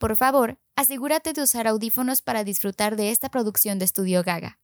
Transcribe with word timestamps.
Por 0.00 0.16
favor, 0.16 0.56
asegúrate 0.76 1.34
de 1.34 1.42
usar 1.42 1.66
audífonos 1.66 2.22
para 2.22 2.42
disfrutar 2.42 2.96
de 2.96 3.10
esta 3.10 3.28
producción 3.28 3.78
de 3.78 3.84
Estudio 3.84 4.22
Gaga. 4.22 4.58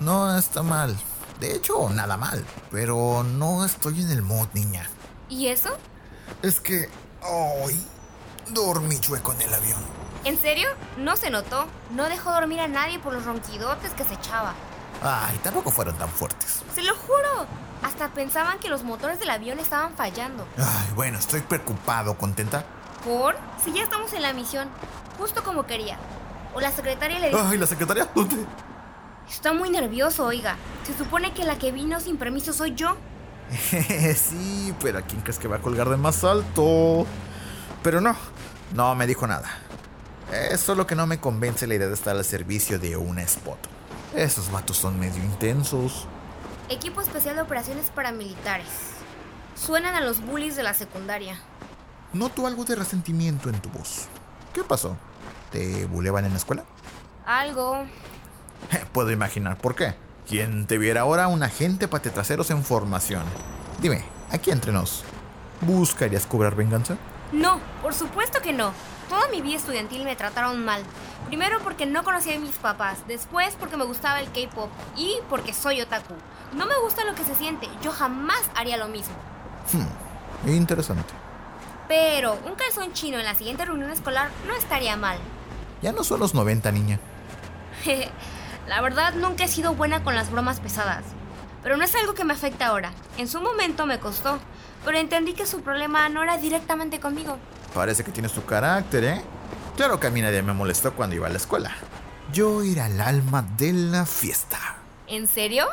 No 0.00 0.36
está 0.36 0.62
mal. 0.62 0.96
De 1.40 1.54
hecho, 1.54 1.88
nada 1.90 2.16
mal. 2.16 2.44
Pero 2.70 3.22
no 3.24 3.64
estoy 3.64 4.02
en 4.02 4.10
el 4.10 4.22
mood, 4.22 4.48
niña. 4.52 4.88
¿Y 5.28 5.46
eso? 5.48 5.70
Es 6.42 6.60
que 6.60 6.88
hoy 7.22 7.80
dormí 8.50 8.98
chueco 9.00 9.32
en 9.32 9.42
el 9.42 9.54
avión. 9.54 9.82
¿En 10.24 10.38
serio? 10.38 10.68
No 10.98 11.16
se 11.16 11.30
notó. 11.30 11.66
No 11.90 12.08
dejó 12.08 12.32
dormir 12.32 12.60
a 12.60 12.68
nadie 12.68 12.98
por 12.98 13.12
los 13.12 13.24
ronquidotes 13.24 13.92
que 13.94 14.04
se 14.04 14.14
echaba. 14.14 14.54
Ay, 15.02 15.38
tampoco 15.42 15.70
fueron 15.70 15.96
tan 15.96 16.10
fuertes. 16.10 16.62
Se 16.74 16.82
lo 16.82 16.94
juro. 16.94 17.46
Hasta 17.82 18.08
pensaban 18.10 18.58
que 18.58 18.68
los 18.68 18.84
motores 18.84 19.18
del 19.18 19.30
avión 19.30 19.58
estaban 19.58 19.94
fallando. 19.96 20.46
Ay, 20.58 20.92
bueno, 20.94 21.18
estoy 21.18 21.40
preocupado, 21.40 22.18
¿contenta? 22.18 22.64
¿Por? 23.04 23.34
Si 23.64 23.72
ya 23.72 23.82
estamos 23.82 24.12
en 24.12 24.22
la 24.22 24.34
misión, 24.34 24.68
justo 25.18 25.42
como 25.42 25.64
quería. 25.64 25.98
O 26.54 26.60
la 26.60 26.70
secretaria 26.70 27.18
le 27.18 27.28
dijo... 27.28 27.40
Ay, 27.42 27.56
¿la 27.56 27.66
secretaria? 27.66 28.10
¿Dónde? 28.14 28.44
Está 29.30 29.52
muy 29.52 29.70
nervioso, 29.70 30.26
oiga. 30.26 30.56
Se 30.84 30.96
supone 30.98 31.32
que 31.32 31.44
la 31.44 31.56
que 31.56 31.70
vino 31.70 32.00
sin 32.00 32.16
permiso 32.16 32.52
soy 32.52 32.74
yo. 32.74 32.96
sí, 34.14 34.74
pero 34.80 34.98
¿a 34.98 35.02
quién 35.02 35.20
crees 35.22 35.38
que 35.38 35.48
va 35.48 35.56
a 35.56 35.62
colgar 35.62 35.88
de 35.88 35.96
más 35.96 36.24
alto? 36.24 37.06
Pero 37.82 38.00
no, 38.00 38.16
no 38.74 38.94
me 38.94 39.06
dijo 39.06 39.26
nada. 39.26 39.48
Es 40.32 40.60
solo 40.60 40.86
que 40.86 40.94
no 40.94 41.06
me 41.06 41.18
convence 41.20 41.66
la 41.66 41.74
idea 41.74 41.88
de 41.88 41.94
estar 41.94 42.16
al 42.16 42.24
servicio 42.24 42.78
de 42.78 42.96
una 42.96 43.22
spot. 43.22 43.58
Esos 44.14 44.50
vatos 44.50 44.76
son 44.76 44.98
medio 44.98 45.22
intensos. 45.22 46.06
Equipo 46.68 47.00
especial 47.00 47.36
de 47.36 47.42
operaciones 47.42 47.86
paramilitares. 47.90 48.68
Suenan 49.54 49.94
a 49.94 50.00
los 50.00 50.20
bullies 50.24 50.56
de 50.56 50.62
la 50.62 50.74
secundaria. 50.74 51.40
Noto 52.12 52.46
algo 52.46 52.64
de 52.64 52.76
resentimiento 52.76 53.48
en 53.48 53.60
tu 53.60 53.68
voz. 53.70 54.06
¿Qué 54.52 54.64
pasó? 54.64 54.96
¿Te 55.52 55.86
buleaban 55.86 56.24
en 56.24 56.32
la 56.32 56.38
escuela? 56.38 56.64
Algo. 57.26 57.86
Puedo 58.92 59.10
imaginar 59.10 59.58
por 59.58 59.74
qué. 59.74 59.94
¿Quién 60.28 60.66
te 60.66 60.78
viera 60.78 61.02
ahora 61.02 61.28
un 61.28 61.42
agente 61.42 61.88
patetraseros 61.88 62.50
en 62.50 62.62
formación? 62.62 63.24
Dime, 63.80 64.04
aquí 64.30 64.50
entre 64.50 64.72
nos, 64.72 65.02
¿buscarías 65.60 66.26
cobrar 66.26 66.54
venganza? 66.54 66.96
No, 67.32 67.60
por 67.82 67.94
supuesto 67.94 68.40
que 68.40 68.52
no. 68.52 68.72
Toda 69.08 69.28
mi 69.28 69.40
vida 69.40 69.56
estudiantil 69.56 70.04
me 70.04 70.14
trataron 70.14 70.64
mal. 70.64 70.82
Primero 71.26 71.58
porque 71.64 71.86
no 71.86 72.04
conocía 72.04 72.36
a 72.36 72.40
mis 72.40 72.54
papás, 72.56 72.98
después 73.08 73.56
porque 73.58 73.76
me 73.76 73.84
gustaba 73.84 74.20
el 74.20 74.30
K-pop 74.30 74.70
y 74.96 75.16
porque 75.28 75.52
soy 75.52 75.80
otaku. 75.80 76.14
No 76.52 76.66
me 76.66 76.78
gusta 76.80 77.04
lo 77.04 77.14
que 77.14 77.24
se 77.24 77.34
siente, 77.34 77.68
yo 77.82 77.90
jamás 77.90 78.42
haría 78.54 78.76
lo 78.76 78.88
mismo. 78.88 79.14
Hmm, 79.72 80.48
interesante. 80.48 81.12
Pero 81.88 82.38
un 82.46 82.54
calzón 82.54 82.92
chino 82.92 83.18
en 83.18 83.24
la 83.24 83.34
siguiente 83.34 83.64
reunión 83.64 83.90
escolar 83.90 84.30
no 84.46 84.54
estaría 84.54 84.96
mal. 84.96 85.18
Ya 85.82 85.90
no 85.90 86.04
son 86.04 86.20
los 86.20 86.34
90, 86.34 86.70
niña. 86.70 87.00
La 88.68 88.80
verdad 88.80 89.14
nunca 89.14 89.44
he 89.44 89.48
sido 89.48 89.74
buena 89.74 90.04
con 90.04 90.14
las 90.14 90.30
bromas 90.30 90.60
pesadas. 90.60 91.04
Pero 91.62 91.76
no 91.76 91.84
es 91.84 91.94
algo 91.94 92.14
que 92.14 92.24
me 92.24 92.32
afecta 92.32 92.66
ahora. 92.66 92.92
En 93.18 93.28
su 93.28 93.40
momento 93.40 93.86
me 93.86 93.98
costó, 93.98 94.38
pero 94.84 94.98
entendí 94.98 95.34
que 95.34 95.46
su 95.46 95.60
problema 95.60 96.08
no 96.08 96.22
era 96.22 96.38
directamente 96.38 97.00
conmigo. 97.00 97.36
Parece 97.74 98.02
que 98.02 98.12
tienes 98.12 98.32
tu 98.32 98.44
carácter, 98.44 99.04
¿eh? 99.04 99.22
Claro 99.76 100.00
que 100.00 100.06
a 100.06 100.10
mí 100.10 100.20
nadie 100.22 100.42
me 100.42 100.52
molestó 100.52 100.94
cuando 100.94 101.16
iba 101.16 101.26
a 101.26 101.30
la 101.30 101.36
escuela. 101.36 101.72
Yo 102.32 102.62
era 102.62 102.86
el 102.86 103.00
alma 103.00 103.42
de 103.56 103.72
la 103.72 104.06
fiesta. 104.06 104.58
¿En 105.06 105.26
serio? 105.26 105.66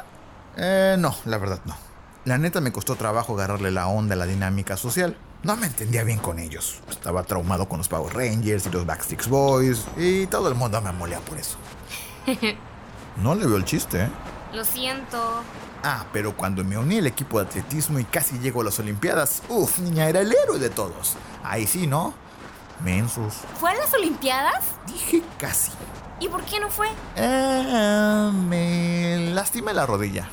Eh, 0.58 0.96
no, 0.98 1.16
la 1.26 1.38
verdad 1.38 1.62
no. 1.66 1.76
La 2.26 2.38
neta 2.38 2.60
me 2.60 2.72
costó 2.74 2.96
trabajo 2.96 3.36
agarrarle 3.36 3.72
la 3.72 3.88
onda 3.88 4.16
a 4.16 4.18
la 4.18 4.26
dinámica 4.26 4.76
social. 4.76 5.16
No 5.44 5.56
me 5.56 5.68
entendía 5.68 6.04
bien 6.04 6.20
con 6.20 6.40
ellos. 6.40 6.82
Estaba 6.90 7.24
traumado 7.24 7.70
con 7.70 7.78
los 7.78 7.88
Power 7.88 8.14
Rangers 8.14 8.66
y 8.66 8.70
los 8.72 8.86
Backstreet 8.86 9.28
Boys 9.28 9.86
y 9.96 10.28
todo 10.28 10.50
el 10.50 10.56
mundo 10.56 10.82
me 10.82 10.92
molía 10.92 11.20
por 11.20 11.38
eso. 11.38 11.58
No 13.22 13.36
le 13.36 13.46
veo 13.46 13.58
el 13.58 13.66
chiste, 13.66 14.04
¿eh? 14.04 14.10
Lo 14.54 14.64
siento. 14.64 15.42
Ah, 15.84 16.06
pero 16.12 16.36
cuando 16.36 16.64
me 16.64 16.78
uní 16.78 16.98
al 17.00 17.08
equipo 17.08 17.40
de 17.40 17.46
atletismo 17.48 18.00
y 18.00 18.04
casi 18.04 18.40
llego 18.40 18.62
a 18.62 18.66
las 18.66 18.80
Olimpiadas, 18.80 19.44
uff, 19.50 19.80
niña, 19.80 20.08
era 20.08 20.22
el 20.22 20.34
héroe 20.34 20.60
de 20.60 20.70
todos. 20.70 21.16
Ahí 21.44 21.68
sí, 21.68 21.88
¿no? 21.88 22.14
Mensos. 22.84 23.34
¿Fue 23.60 23.72
a 23.72 23.76
las 23.76 23.94
Olimpiadas? 23.94 24.64
Dije 24.86 25.24
casi. 25.38 25.72
¿Y 26.20 26.30
por 26.30 26.44
qué 26.44 26.60
no 26.60 26.70
fue? 26.70 26.88
Eh, 27.16 28.32
me 28.48 29.32
lastimé 29.34 29.74
la 29.74 29.86
rodilla. 29.86 30.28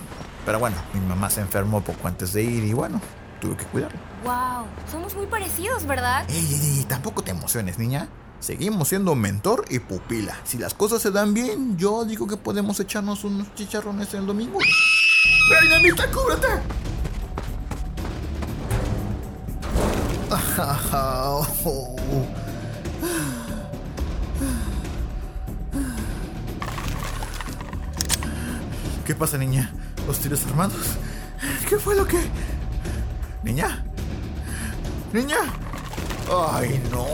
Pero 0.46 0.58
bueno, 0.58 0.76
mi 0.92 1.00
mamá 1.00 1.30
se 1.30 1.40
enfermó 1.40 1.80
poco 1.82 2.06
antes 2.08 2.32
de 2.32 2.42
ir 2.42 2.64
y 2.64 2.72
bueno, 2.72 3.00
tuve 3.40 3.56
que 3.56 3.64
cuidarla. 3.64 3.98
Wow, 4.24 4.66
somos 4.90 5.14
muy 5.14 5.26
parecidos, 5.26 5.86
¿verdad? 5.86 6.24
Ey, 6.28 6.36
ey, 6.36 6.78
ey, 6.78 6.84
tampoco 6.84 7.22
te 7.22 7.30
emociones, 7.30 7.78
niña. 7.78 8.08
Seguimos 8.44 8.88
siendo 8.88 9.14
mentor 9.14 9.64
y 9.70 9.78
pupila. 9.78 10.38
Si 10.44 10.58
las 10.58 10.74
cosas 10.74 11.00
se 11.00 11.10
dan 11.10 11.32
bien, 11.32 11.78
yo 11.78 12.04
digo 12.04 12.26
que 12.26 12.36
podemos 12.36 12.78
echarnos 12.78 13.24
unos 13.24 13.54
chicharrones 13.54 14.12
el 14.12 14.26
domingo. 14.26 14.58
¡Dinamita, 15.62 16.10
cúbrete! 16.10 16.48
¿Qué 29.06 29.14
pasa, 29.14 29.38
niña? 29.38 29.72
¿Los 30.06 30.18
tiros 30.18 30.44
armados? 30.44 30.98
¿Qué 31.66 31.78
fue 31.78 31.94
lo 31.94 32.06
que...? 32.06 32.18
¿Niña? 33.42 33.86
¿Niña? 35.14 35.38
¡Ay, 36.52 36.78
no! 36.90 37.06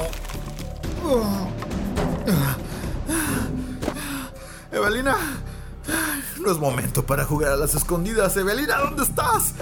Evelina, 4.72 5.16
no 6.40 6.50
es 6.50 6.58
momento 6.58 7.04
para 7.04 7.24
jugar 7.24 7.52
a 7.52 7.56
las 7.56 7.74
escondidas. 7.74 8.36
Evelina, 8.36 8.78
¿dónde 8.78 9.02
estás? 9.02 9.54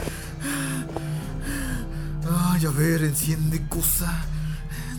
Ay, 2.52 2.66
a 2.66 2.70
ver, 2.70 3.02
enciende 3.02 3.66
cosa. 3.68 4.24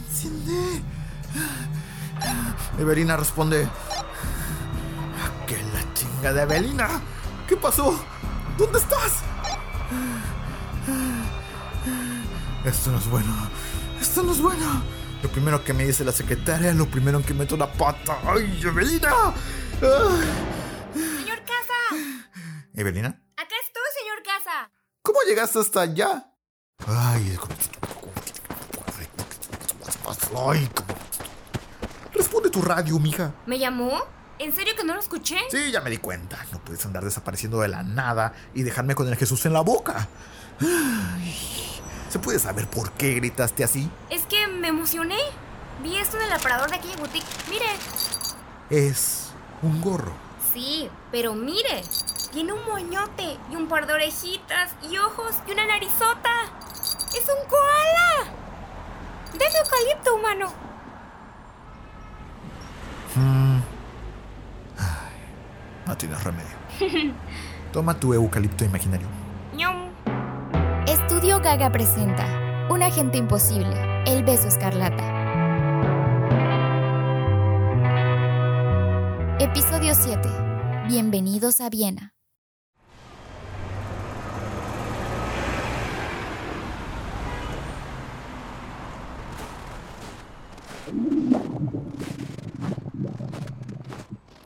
Enciende. 0.08 0.82
Evelina 2.78 3.18
responde. 3.18 3.68
¿Qué 5.48 5.58
la 5.74 5.94
chinga 5.94 6.34
de 6.34 6.42
Evelina? 6.42 6.88
¿Qué 7.48 7.56
pasó? 7.56 8.00
¿Dónde 8.58 8.80
estás? 8.80 9.24
Esto 12.66 12.92
no 12.92 12.98
es 12.98 13.10
bueno. 13.10 13.34
Esto 14.02 14.24
no 14.24 14.32
es 14.32 14.42
bueno. 14.42 14.99
Lo 15.22 15.30
primero 15.30 15.64
que 15.64 15.74
me 15.74 15.86
dice 15.86 16.06
la 16.06 16.12
secretaria, 16.12 16.74
lo 16.74 16.86
primero 16.86 17.18
en 17.18 17.24
que 17.24 17.34
meto 17.34 17.58
la 17.58 17.72
pata. 17.72 18.20
¡Ay, 18.24 18.62
Evelina! 18.64 19.34
¡Señor 20.94 21.40
Casa! 21.44 21.96
¿Evelina? 22.74 23.10
Acá 23.36 23.56
estoy, 23.66 23.84
señor 24.00 24.24
Casa. 24.24 24.72
¿Cómo 25.02 25.20
llegaste 25.28 25.60
hasta 25.60 25.82
allá? 25.82 26.32
Ay, 26.88 27.38
ay, 30.38 30.70
Responde 32.14 32.50
tu 32.50 32.62
radio, 32.62 32.98
mija. 33.00 33.34
¿Me 33.46 33.60
llamó? 33.60 34.02
¿En 34.40 34.56
serio 34.56 34.74
que 34.78 34.86
no 34.86 34.94
lo 34.94 35.02
escuché? 35.02 35.38
Sí, 35.52 35.72
ya 35.72 35.82
me 35.82 35.90
di 35.90 35.98
cuenta. 35.98 36.46
No 36.54 36.60
puedes 36.60 36.86
andar 36.86 37.04
desapareciendo 37.04 37.60
de 37.60 37.68
la 37.68 37.84
nada 37.84 38.34
y 38.54 38.64
dejarme 38.64 38.96
con 38.96 39.08
el 39.10 39.18
Jesús 39.18 39.46
en 39.46 39.52
la 39.52 39.62
boca. 39.62 40.08
¿Se 42.10 42.20
puede 42.20 42.40
saber 42.40 42.68
por 42.68 42.92
qué 42.94 43.16
gritaste 43.16 43.64
así? 43.64 43.90
Es 44.10 44.26
que 44.26 44.39
me 44.72 44.78
emocioné. 44.78 45.18
Vi 45.84 45.98
esto 45.98 46.18
en 46.18 46.24
el 46.24 46.34
aparador 46.34 46.70
de 46.70 46.76
aquella 46.78 46.98
boutique. 46.98 47.26
Mire. 47.50 47.66
Es 48.70 49.32
un 49.62 49.82
gorro. 49.82 50.14
Sí, 50.54 50.90
pero 51.12 51.34
mire. 51.34 51.82
Tiene 52.32 52.54
un 52.54 52.64
moñote 52.66 53.38
y 53.52 53.56
un 53.56 53.68
par 53.68 53.88
de 53.88 53.94
orejitas 53.94 54.76
y 54.90 54.98
ojos 54.98 55.36
y 55.48 55.52
una 55.52 55.66
narizota. 55.66 56.30
¡Es 57.18 57.28
un 57.28 57.50
koala! 57.50 58.32
¡Deme 59.34 59.58
eucalipto, 59.64 60.16
humano! 60.16 60.54
Mm. 63.16 63.60
Ay, 64.78 65.88
no 65.88 65.98
tienes 65.98 66.24
remedio. 66.24 67.14
Toma 67.74 68.00
tu 68.00 68.14
eucalipto 68.14 68.64
imaginario. 68.64 69.08
Estudio 70.90 71.40
Gaga 71.40 71.72
presenta 71.72 72.26
Un 72.70 72.82
agente 72.82 73.18
imposible, 73.18 73.76
El 74.06 74.24
beso 74.24 74.48
escarlata. 74.48 75.04
Episodio 79.40 79.94
7. 79.96 80.28
Bienvenidos 80.88 81.62
a 81.62 81.70
Viena. 81.70 82.14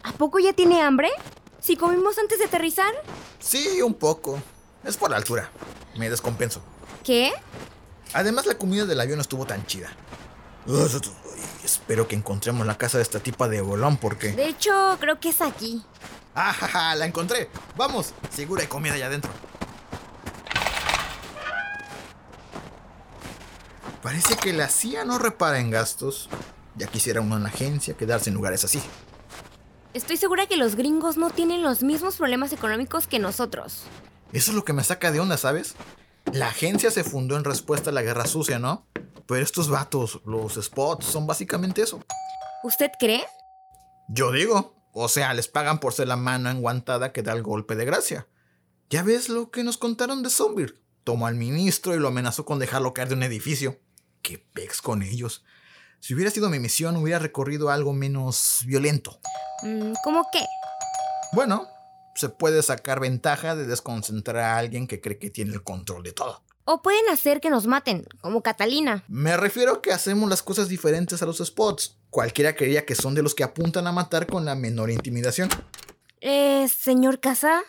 ¿A 0.04 0.12
poco 0.14 0.40
ya 0.40 0.54
tiene 0.54 0.82
hambre? 0.82 1.10
¿Si 1.60 1.76
comimos 1.78 2.18
antes 2.18 2.40
de 2.40 2.46
aterrizar? 2.46 2.94
Sí, 3.40 3.82
un 3.82 3.94
poco. 3.94 4.40
Es 4.84 4.98
por 4.98 5.12
la 5.12 5.18
altura. 5.18 5.50
Me 5.98 6.10
descompenso. 6.10 6.62
¿Qué? 7.04 7.32
Además, 8.14 8.46
la 8.46 8.58
comida 8.58 8.86
del 8.86 9.00
avión 9.00 9.18
no 9.18 9.22
estuvo 9.22 9.46
tan 9.46 9.66
chida. 9.66 9.90
Espero 11.64 12.08
que 12.08 12.16
encontremos 12.16 12.66
la 12.66 12.78
casa 12.78 12.98
de 12.98 13.04
esta 13.04 13.20
tipa 13.20 13.48
de 13.48 13.62
bolón 13.62 13.98
porque... 13.98 14.32
De 14.32 14.48
hecho, 14.48 14.98
creo 15.00 15.20
que 15.20 15.30
es 15.30 15.42
aquí. 15.42 15.84
¡Ah, 16.36 16.54
ja, 16.54 16.68
ja! 16.68 16.96
la 16.96 17.06
encontré! 17.06 17.50
Vamos, 17.76 18.14
seguro 18.30 18.62
hay 18.62 18.68
comida 18.68 18.94
allá 18.94 19.08
adentro. 19.08 19.32
Parece 24.02 24.36
que 24.36 24.52
la 24.52 24.68
CIA 24.68 25.06
no 25.06 25.18
repara 25.18 25.60
en 25.60 25.72
gastos. 25.72 26.30
Ya 26.76 26.88
quisiera 26.88 27.22
uno 27.22 27.38
en 27.38 27.44
la 27.44 27.50
agencia 27.50 27.96
quedarse 27.96 28.30
en 28.30 28.36
lugares 28.36 28.64
así. 28.66 28.82
Estoy 29.94 30.18
segura 30.18 30.48
que 30.48 30.58
los 30.58 30.76
gringos 30.76 31.18
no 31.18 31.30
tienen 31.30 31.62
los 31.62 31.84
mismos 31.84 32.18
problemas 32.18 32.52
económicos 32.52 33.08
que 33.08 33.20
nosotros. 33.20 33.84
Eso 34.34 34.52
es 34.52 34.56
lo 34.56 34.66
que 34.66 34.74
me 34.74 34.84
saca 34.84 35.12
de 35.12 35.20
onda, 35.20 35.38
¿sabes? 35.38 35.76
La 36.32 36.48
agencia 36.48 36.90
se 36.92 37.04
fundó 37.04 37.38
en 37.38 37.44
respuesta 37.44 37.90
a 37.90 37.94
la 37.94 38.02
guerra 38.02 38.26
sucia, 38.26 38.60
¿no? 38.60 38.88
Pero 39.28 39.44
estos 39.44 39.70
vatos, 39.70 40.22
los 40.26 40.54
spots, 40.56 41.06
son 41.06 41.28
básicamente 41.28 41.82
eso. 41.82 42.02
¿Usted 42.64 42.92
cree? 43.00 43.24
Yo 44.08 44.32
digo. 44.32 44.74
O 44.96 45.10
sea, 45.10 45.34
les 45.34 45.48
pagan 45.48 45.80
por 45.80 45.94
ser 45.94 46.08
la 46.08 46.18
mano 46.18 46.52
enguantada 46.52 47.12
que 47.12 47.24
da 47.24 47.34
el 47.34 47.42
golpe 47.42 47.76
de 47.76 47.86
gracia. 47.86 48.28
Ya 48.92 49.02
ves 49.02 49.28
lo 49.28 49.50
que 49.50 49.64
nos 49.64 49.78
contaron 49.78 50.22
de 50.22 50.30
Zombie. 50.30 50.74
Tomó 51.04 51.26
al 51.26 51.34
ministro 51.34 51.96
y 51.96 52.00
lo 52.00 52.10
amenazó 52.10 52.46
con 52.46 52.60
dejarlo 52.60 52.94
caer 52.94 53.10
de 53.10 53.16
un 53.16 53.24
edificio. 53.24 53.80
¡Qué 54.22 54.38
pex 54.38 54.82
con 54.84 55.02
ellos! 55.02 55.44
Si 56.00 56.14
hubiera 56.14 56.30
sido 56.30 56.50
mi 56.50 56.60
misión, 56.60 56.96
hubiera 56.98 57.18
recorrido 57.18 57.72
algo 57.72 57.92
menos 57.92 58.62
violento. 58.66 59.20
Mm, 59.64 59.94
¿Cómo 60.04 60.28
qué? 60.32 60.46
Bueno, 61.32 61.68
se 62.16 62.30
puede 62.30 62.64
sacar 62.64 63.00
ventaja 63.00 63.56
de 63.56 63.66
desconcentrar 63.66 64.38
a 64.38 64.58
alguien 64.58 64.88
que 64.88 65.02
cree 65.02 65.18
que 65.18 65.30
tiene 65.30 65.54
el 65.54 65.64
control 65.64 66.04
de 66.04 66.14
todo. 66.14 66.44
O 66.66 66.82
pueden 66.82 67.10
hacer 67.10 67.42
que 67.42 67.50
nos 67.50 67.68
maten, 67.68 68.06
como 68.22 68.42
Catalina. 68.42 69.04
Me 69.10 69.36
refiero 69.36 69.74
a 69.74 69.82
que 69.82 69.92
hacemos 69.92 70.30
las 70.30 70.42
cosas 70.42 70.70
diferentes 70.70 71.22
a 71.22 71.26
los 71.26 71.40
spots. 71.40 71.98
Cualquiera 72.10 72.56
creería 72.56 72.86
que 72.86 72.96
son 72.96 73.16
de 73.16 73.22
los 73.22 73.36
que 73.36 73.44
apuntan 73.44 73.86
a 73.88 73.92
matar 73.92 74.28
con 74.28 74.46
la 74.46 74.56
menor 74.56 74.90
intimidación. 74.90 75.50
Eh, 76.22 76.68
señor 76.70 77.20
Casa. 77.20 77.64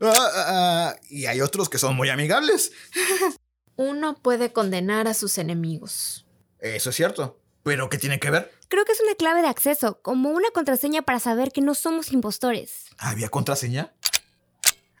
Ah, 0.00 0.12
ah, 0.12 0.44
ah, 0.46 0.96
y 1.08 1.26
hay 1.26 1.40
otros 1.40 1.70
que 1.70 1.78
son 1.78 1.96
muy 1.96 2.10
amigables. 2.10 2.72
Uno 3.76 4.16
puede 4.20 4.52
condenar 4.52 5.08
a 5.08 5.14
sus 5.14 5.38
enemigos. 5.38 6.26
Eso 6.58 6.90
es 6.90 6.96
cierto. 6.96 7.40
¿Pero 7.62 7.88
qué 7.88 7.96
tiene 7.96 8.20
que 8.20 8.30
ver? 8.30 8.52
Creo 8.68 8.84
que 8.84 8.92
es 8.92 9.00
una 9.00 9.14
clave 9.14 9.42
de 9.42 9.48
acceso, 9.48 10.00
como 10.02 10.30
una 10.30 10.50
contraseña 10.50 11.02
para 11.02 11.20
saber 11.20 11.52
que 11.52 11.62
no 11.62 11.74
somos 11.74 12.12
impostores. 12.12 12.84
¿Había 12.98 13.30
contraseña? 13.30 13.92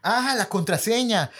Ah, 0.02 0.34
la 0.36 0.48
contraseña. 0.48 1.30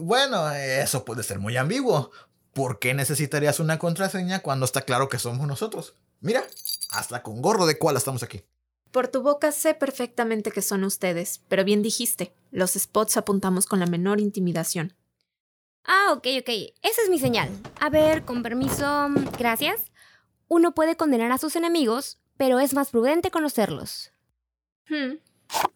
Bueno, 0.00 0.50
eso 0.50 1.04
puede 1.04 1.22
ser 1.22 1.38
muy 1.38 1.56
ambiguo. 1.56 2.10
¿Por 2.52 2.78
qué 2.78 2.94
necesitarías 2.94 3.60
una 3.60 3.78
contraseña 3.78 4.40
cuando 4.40 4.64
está 4.64 4.82
claro 4.82 5.08
que 5.08 5.18
somos 5.18 5.46
nosotros? 5.46 5.94
Mira, 6.20 6.44
hasta 6.90 7.22
con 7.22 7.40
gorro 7.40 7.66
de 7.66 7.78
koala 7.78 7.98
estamos 7.98 8.22
aquí. 8.22 8.42
Por 8.90 9.08
tu 9.08 9.22
boca 9.22 9.52
sé 9.52 9.74
perfectamente 9.74 10.50
que 10.50 10.62
son 10.62 10.82
ustedes, 10.82 11.42
pero 11.48 11.64
bien 11.64 11.82
dijiste, 11.82 12.32
los 12.50 12.72
spots 12.72 13.16
apuntamos 13.16 13.66
con 13.66 13.78
la 13.78 13.86
menor 13.86 14.20
intimidación. 14.20 14.96
Ah, 15.84 16.12
ok, 16.12 16.26
ok. 16.40 16.48
Esa 16.82 17.02
es 17.02 17.10
mi 17.10 17.18
señal. 17.20 17.48
A 17.78 17.90
ver, 17.90 18.24
con 18.24 18.42
permiso. 18.42 19.08
Gracias. 19.38 19.82
Uno 20.48 20.74
puede 20.74 20.96
condenar 20.96 21.32
a 21.32 21.38
sus 21.38 21.56
enemigos, 21.56 22.18
pero 22.36 22.60
es 22.60 22.74
más 22.74 22.90
prudente 22.90 23.30
conocerlos. 23.30 24.12
Hmm. 24.88 25.18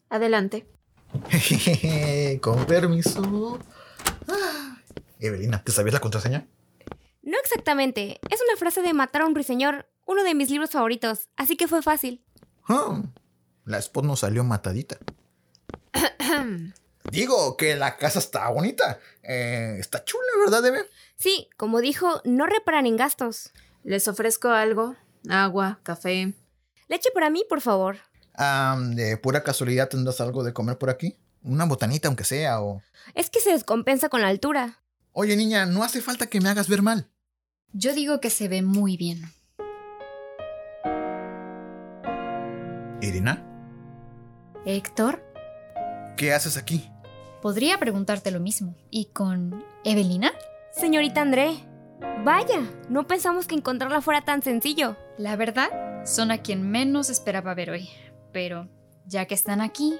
Adelante. 0.08 0.66
con 2.40 2.66
permiso. 2.66 3.58
Ah. 4.28 4.78
Evelina, 5.18 5.62
¿te 5.62 5.72
sabías 5.72 5.94
la 5.94 6.00
contraseña? 6.00 6.46
No 7.22 7.36
exactamente. 7.42 8.20
Es 8.30 8.40
una 8.46 8.56
frase 8.56 8.82
de 8.82 8.94
Matar 8.94 9.22
a 9.22 9.26
un 9.26 9.34
ruiseñor, 9.34 9.88
uno 10.06 10.24
de 10.24 10.34
mis 10.34 10.50
libros 10.50 10.70
favoritos, 10.70 11.28
así 11.36 11.56
que 11.56 11.68
fue 11.68 11.82
fácil. 11.82 12.24
Ah, 12.68 13.02
la 13.64 13.78
spot 13.78 14.04
nos 14.04 14.20
salió 14.20 14.44
matadita. 14.44 14.98
Digo 17.10 17.56
que 17.56 17.76
la 17.76 17.96
casa 17.96 18.18
está 18.18 18.48
bonita. 18.50 18.98
Eh, 19.22 19.76
está 19.78 20.04
chula, 20.04 20.28
¿verdad, 20.44 20.64
Eve? 20.66 20.88
Sí, 21.16 21.48
como 21.56 21.80
dijo, 21.80 22.20
no 22.24 22.46
reparan 22.46 22.86
en 22.86 22.96
gastos. 22.96 23.50
¿Les 23.84 24.06
ofrezco 24.08 24.48
algo? 24.48 24.96
Agua, 25.28 25.80
café. 25.82 26.34
Leche 26.88 27.10
para 27.14 27.30
mí, 27.30 27.44
por 27.48 27.60
favor. 27.60 27.96
Ah, 28.34 28.78
de 28.78 29.16
pura 29.16 29.42
casualidad 29.42 29.88
tendrás 29.88 30.20
algo 30.20 30.44
de 30.44 30.52
comer 30.52 30.78
por 30.78 30.90
aquí. 30.90 31.16
Una 31.42 31.64
botanita, 31.64 32.08
aunque 32.08 32.24
sea, 32.24 32.60
o. 32.60 32.82
Es 33.14 33.30
que 33.30 33.40
se 33.40 33.52
descompensa 33.52 34.08
con 34.08 34.20
la 34.20 34.28
altura. 34.28 34.80
Oye, 35.12 35.36
niña, 35.36 35.66
no 35.66 35.82
hace 35.82 36.00
falta 36.00 36.26
que 36.26 36.40
me 36.40 36.48
hagas 36.48 36.68
ver 36.68 36.82
mal. 36.82 37.08
Yo 37.72 37.94
digo 37.94 38.20
que 38.20 38.30
se 38.30 38.48
ve 38.48 38.62
muy 38.62 38.96
bien. 38.96 39.22
¿Irina? 43.00 43.46
¿Héctor? 44.66 45.24
¿Qué 46.16 46.34
haces 46.34 46.56
aquí? 46.56 46.90
Podría 47.40 47.78
preguntarte 47.78 48.30
lo 48.30 48.40
mismo. 48.40 48.76
¿Y 48.90 49.06
con 49.06 49.64
Evelina? 49.84 50.32
Señorita 50.72 51.22
André. 51.22 51.69
Vaya, 52.24 52.62
no 52.88 53.06
pensamos 53.06 53.46
que 53.46 53.54
encontrarla 53.54 54.00
fuera 54.00 54.22
tan 54.22 54.42
sencillo. 54.42 54.96
La 55.16 55.36
verdad, 55.36 56.04
son 56.04 56.30
a 56.30 56.38
quien 56.38 56.70
menos 56.70 57.10
esperaba 57.10 57.54
ver 57.54 57.70
hoy. 57.70 57.88
Pero, 58.32 58.68
ya 59.06 59.26
que 59.26 59.34
están 59.34 59.60
aquí, 59.60 59.98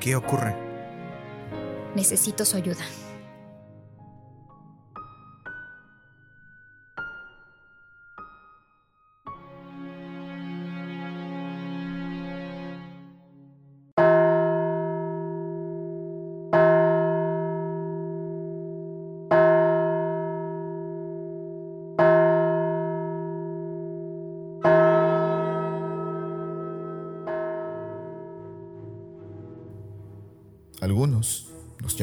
¿Qué 0.00 0.16
ocurre? 0.16 0.54
necesito 1.94 2.44
su 2.44 2.56
ayuda. 2.56 2.84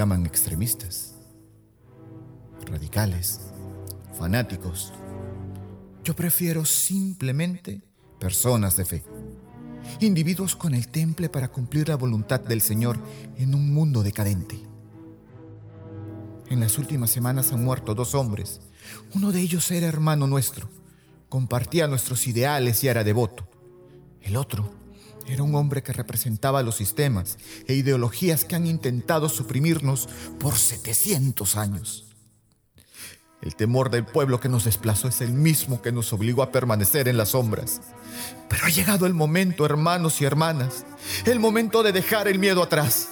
Llaman 0.02 0.26
extremistas. 0.26 1.14
radicales, 2.66 3.40
fanáticos. 4.18 4.92
Yo 6.04 6.16
prefiero 6.16 6.66
simplemente 6.66 7.84
personas 8.20 8.76
de 8.78 8.86
fe. 8.86 9.04
Individuos 10.00 10.56
con 10.56 10.74
el 10.74 10.88
temple 10.88 11.30
para 11.30 11.50
cumplir 11.50 11.90
la 11.90 11.98
voluntad 11.98 12.40
del 12.40 12.62
Señor 12.62 12.98
en 13.38 13.54
un 13.54 13.72
mundo 13.72 14.02
decadente. 14.02 14.60
En 16.50 16.62
las 16.62 16.80
últimas 16.80 17.12
semanas 17.12 17.52
han 17.52 17.64
muerto 17.64 17.94
dos 17.94 18.16
hombres. 18.16 18.60
Uno 19.14 19.32
de 19.32 19.42
ellos 19.42 19.70
era 19.70 19.86
hermano 19.86 20.26
nuestro. 20.26 20.68
Compartía 21.30 21.86
nuestros 21.86 22.26
ideales 22.26 22.84
y 22.84 22.88
era 22.88 23.04
devoto. 23.04 23.48
El 24.20 24.36
otro 24.36 24.81
era 25.28 25.44
un 25.44 25.56
hombre 25.56 25.84
que 25.84 25.94
representaba 25.94 26.64
los 26.64 26.76
sistemas 26.76 27.38
e 27.68 27.74
ideologías 27.74 28.46
que 28.46 28.56
han 28.56 28.68
intentado 28.68 29.30
suprimirnos 29.30 30.08
por 30.40 30.56
700 30.56 31.58
años. 31.58 32.06
El 33.42 33.56
temor 33.56 33.90
del 33.90 34.06
pueblo 34.06 34.40
que 34.40 34.50
nos 34.50 34.66
desplazó 34.66 35.08
es 35.08 35.20
el 35.22 35.34
mismo 35.34 35.82
que 35.82 35.92
nos 35.92 36.14
obligó 36.14 36.44
a 36.44 36.52
permanecer 36.52 37.08
en 37.08 37.18
las 37.18 37.30
sombras. 37.30 37.82
Pero 38.48 38.66
ha 38.66 38.70
llegado 38.70 39.08
el 39.08 39.16
momento, 39.16 39.66
hermanos 39.66 40.22
y 40.22 40.26
hermanas, 40.26 40.86
el 41.26 41.40
momento 41.40 41.82
de 41.82 41.92
dejar 41.92 42.28
el 42.28 42.38
miedo 42.38 42.62
atrás. 42.62 43.10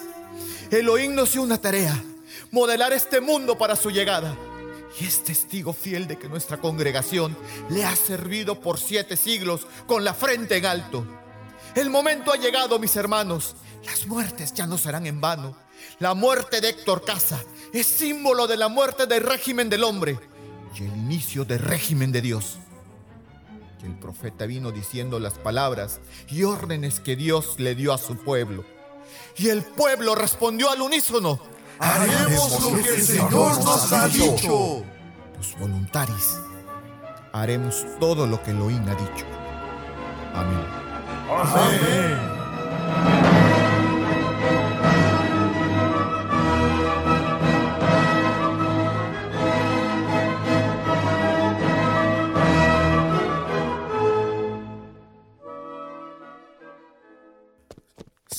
Elohim 0.69 1.15
nos 1.15 1.33
dio 1.33 1.41
una 1.41 1.57
tarea, 1.57 2.03
modelar 2.51 2.93
este 2.93 3.21
mundo 3.21 3.57
para 3.57 3.75
su 3.75 3.89
llegada. 3.89 4.35
Y 4.99 5.05
es 5.05 5.23
testigo 5.23 5.73
fiel 5.73 6.07
de 6.07 6.17
que 6.17 6.29
nuestra 6.29 6.57
congregación 6.57 7.35
le 7.69 7.85
ha 7.85 7.95
servido 7.95 8.59
por 8.59 8.79
siete 8.79 9.17
siglos 9.17 9.65
con 9.87 10.03
la 10.03 10.13
frente 10.13 10.57
en 10.57 10.65
alto. 10.67 11.05
El 11.75 11.89
momento 11.89 12.31
ha 12.31 12.37
llegado, 12.37 12.79
mis 12.79 12.95
hermanos. 12.95 13.55
Las 13.85 14.05
muertes 14.07 14.53
ya 14.53 14.65
no 14.65 14.77
serán 14.77 15.05
en 15.05 15.21
vano. 15.21 15.55
La 15.99 16.13
muerte 16.13 16.61
de 16.61 16.69
Héctor 16.69 17.05
Casa 17.05 17.41
es 17.73 17.87
símbolo 17.87 18.47
de 18.47 18.57
la 18.57 18.67
muerte 18.67 19.05
del 19.05 19.23
régimen 19.23 19.69
del 19.69 19.83
hombre 19.83 20.19
y 20.75 20.83
el 20.83 20.95
inicio 20.95 21.45
del 21.45 21.59
régimen 21.59 22.11
de 22.11 22.21
Dios. 22.21 22.57
Y 23.81 23.85
el 23.85 23.95
profeta 23.97 24.45
vino 24.45 24.71
diciendo 24.71 25.19
las 25.19 25.33
palabras 25.33 26.01
y 26.29 26.43
órdenes 26.43 26.99
que 26.99 27.15
Dios 27.15 27.55
le 27.59 27.75
dio 27.75 27.93
a 27.93 27.97
su 27.97 28.17
pueblo. 28.17 28.65
Y 29.37 29.49
el 29.49 29.63
pueblo 29.63 30.15
respondió 30.15 30.69
al 30.69 30.81
unísono. 30.81 31.39
Haremos 31.79 32.61
lo 32.61 32.83
que 32.83 32.89
el 32.89 33.01
Señor 33.01 33.63
nos 33.63 33.91
ha 33.93 34.07
dicho. 34.09 34.83
Los 35.37 35.57
voluntarios 35.57 36.39
haremos 37.31 37.85
todo 37.99 38.27
lo 38.27 38.41
que 38.43 38.51
Elohim 38.51 38.85
ha 38.89 38.95
dicho. 38.95 39.38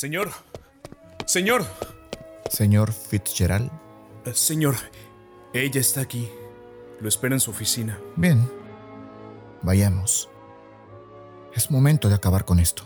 Señor. 0.00 0.30
Señor. 1.26 1.66
Señor 2.48 2.90
Fitzgerald. 2.90 3.70
Eh, 4.24 4.32
señor, 4.32 4.76
ella 5.52 5.78
está 5.78 6.00
aquí. 6.00 6.26
Lo 7.02 7.06
espera 7.10 7.34
en 7.34 7.40
su 7.40 7.50
oficina. 7.50 7.98
Bien. 8.16 8.50
Vayamos. 9.60 10.30
Es 11.54 11.70
momento 11.70 12.08
de 12.08 12.14
acabar 12.14 12.46
con 12.46 12.60
esto. 12.60 12.84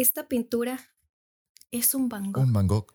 Esta 0.00 0.28
pintura 0.28 0.80
es 1.70 1.94
un 1.94 2.08
Van 2.08 2.32
Gogh. 2.32 2.42
Un 2.42 2.54
Van 2.54 2.66
Gogh. 2.66 2.86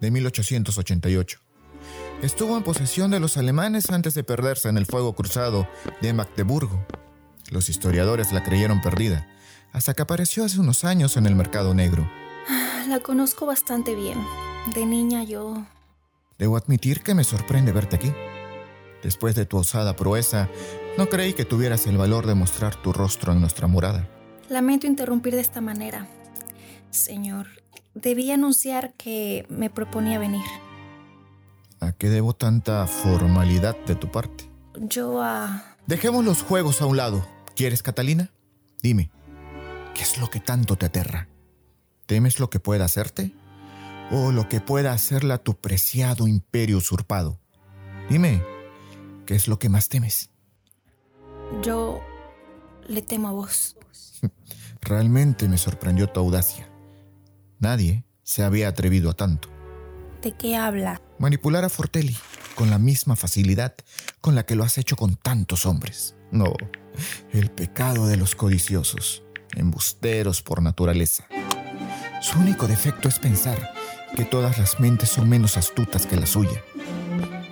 De 0.00 0.12
1888. 0.12 1.40
Estuvo 2.22 2.56
en 2.56 2.62
posesión 2.62 3.10
de 3.10 3.18
los 3.18 3.36
alemanes 3.36 3.90
antes 3.90 4.14
de 4.14 4.22
perderse 4.22 4.68
en 4.68 4.78
el 4.78 4.86
fuego 4.86 5.16
cruzado 5.16 5.66
de 6.00 6.12
Magdeburgo. 6.12 6.86
Los 7.50 7.68
historiadores 7.68 8.30
la 8.30 8.44
creyeron 8.44 8.80
perdida, 8.80 9.28
hasta 9.72 9.94
que 9.94 10.02
apareció 10.02 10.44
hace 10.44 10.60
unos 10.60 10.84
años 10.84 11.16
en 11.16 11.26
el 11.26 11.34
mercado 11.34 11.74
negro. 11.74 12.08
La 12.86 13.00
conozco 13.00 13.44
bastante 13.44 13.96
bien. 13.96 14.24
De 14.72 14.86
niña 14.86 15.24
yo... 15.24 15.66
Debo 16.38 16.56
admitir 16.56 17.02
que 17.02 17.14
me 17.14 17.24
sorprende 17.24 17.72
verte 17.72 17.96
aquí. 17.96 18.12
Después 19.02 19.34
de 19.34 19.46
tu 19.46 19.56
osada 19.56 19.96
proeza, 19.96 20.48
no 20.98 21.08
creí 21.08 21.32
que 21.32 21.44
tuvieras 21.44 21.86
el 21.86 21.96
valor 21.96 22.26
de 22.26 22.34
mostrar 22.34 22.74
tu 22.74 22.92
rostro 22.92 23.32
en 23.32 23.40
nuestra 23.40 23.68
morada. 23.68 24.08
Lamento 24.48 24.88
interrumpir 24.88 25.32
de 25.32 25.40
esta 25.40 25.60
manera. 25.60 26.08
Señor, 26.90 27.46
debí 27.94 28.32
anunciar 28.32 28.94
que 28.94 29.46
me 29.48 29.70
proponía 29.70 30.18
venir. 30.18 30.44
¿A 31.78 31.92
qué 31.92 32.08
debo 32.08 32.34
tanta 32.34 32.84
formalidad 32.88 33.76
de 33.86 33.94
tu 33.94 34.10
parte? 34.10 34.50
Yo 34.74 35.22
a... 35.22 35.76
Dejemos 35.86 36.24
los 36.24 36.42
juegos 36.42 36.82
a 36.82 36.86
un 36.86 36.96
lado. 36.96 37.24
¿Quieres, 37.54 37.84
Catalina? 37.84 38.32
Dime, 38.82 39.12
¿qué 39.94 40.02
es 40.02 40.18
lo 40.18 40.28
que 40.28 40.40
tanto 40.40 40.74
te 40.74 40.86
aterra? 40.86 41.28
¿Temes 42.06 42.40
lo 42.40 42.50
que 42.50 42.58
pueda 42.58 42.84
hacerte? 42.84 43.32
¿O 44.10 44.32
lo 44.32 44.48
que 44.48 44.60
pueda 44.60 44.94
hacerla 44.94 45.38
tu 45.38 45.54
preciado 45.54 46.26
imperio 46.26 46.78
usurpado? 46.78 47.38
Dime, 48.10 48.42
¿qué 49.26 49.36
es 49.36 49.46
lo 49.46 49.60
que 49.60 49.68
más 49.68 49.88
temes? 49.88 50.30
Yo 51.62 52.00
le 52.86 53.02
temo 53.02 53.28
a 53.28 53.32
vos. 53.32 53.76
Realmente 54.80 55.48
me 55.48 55.58
sorprendió 55.58 56.08
tu 56.08 56.20
audacia. 56.20 56.68
Nadie 57.58 58.04
se 58.22 58.44
había 58.44 58.68
atrevido 58.68 59.10
a 59.10 59.14
tanto. 59.14 59.48
¿De 60.22 60.32
qué 60.32 60.56
habla? 60.56 61.00
Manipular 61.18 61.64
a 61.64 61.68
Fortelli 61.68 62.16
con 62.54 62.70
la 62.70 62.78
misma 62.78 63.16
facilidad 63.16 63.74
con 64.20 64.34
la 64.34 64.44
que 64.44 64.56
lo 64.56 64.64
has 64.64 64.78
hecho 64.78 64.96
con 64.96 65.16
tantos 65.16 65.64
hombres. 65.64 66.16
No, 66.30 66.54
el 67.32 67.50
pecado 67.50 68.06
de 68.06 68.16
los 68.16 68.34
codiciosos, 68.34 69.22
embusteros 69.54 70.42
por 70.42 70.62
naturaleza. 70.62 71.26
Su 72.20 72.38
único 72.40 72.66
defecto 72.66 73.08
es 73.08 73.18
pensar 73.18 73.72
que 74.16 74.24
todas 74.24 74.58
las 74.58 74.80
mentes 74.80 75.08
son 75.08 75.28
menos 75.28 75.56
astutas 75.56 76.06
que 76.06 76.16
la 76.16 76.26
suya. 76.26 76.62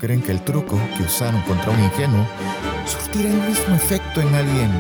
Creen 0.01 0.23
que 0.23 0.33
el 0.33 0.45
truco 0.45 0.79
que 0.97 1.05
usaron 1.05 1.41
contra 1.43 1.71
un 1.71 1.83
ingenuo 1.83 2.27
surtirá 2.87 3.31
el 3.31 3.49
mismo 3.49 3.75
efecto 3.75 4.21
en 4.21 4.35
alguien 4.35 4.71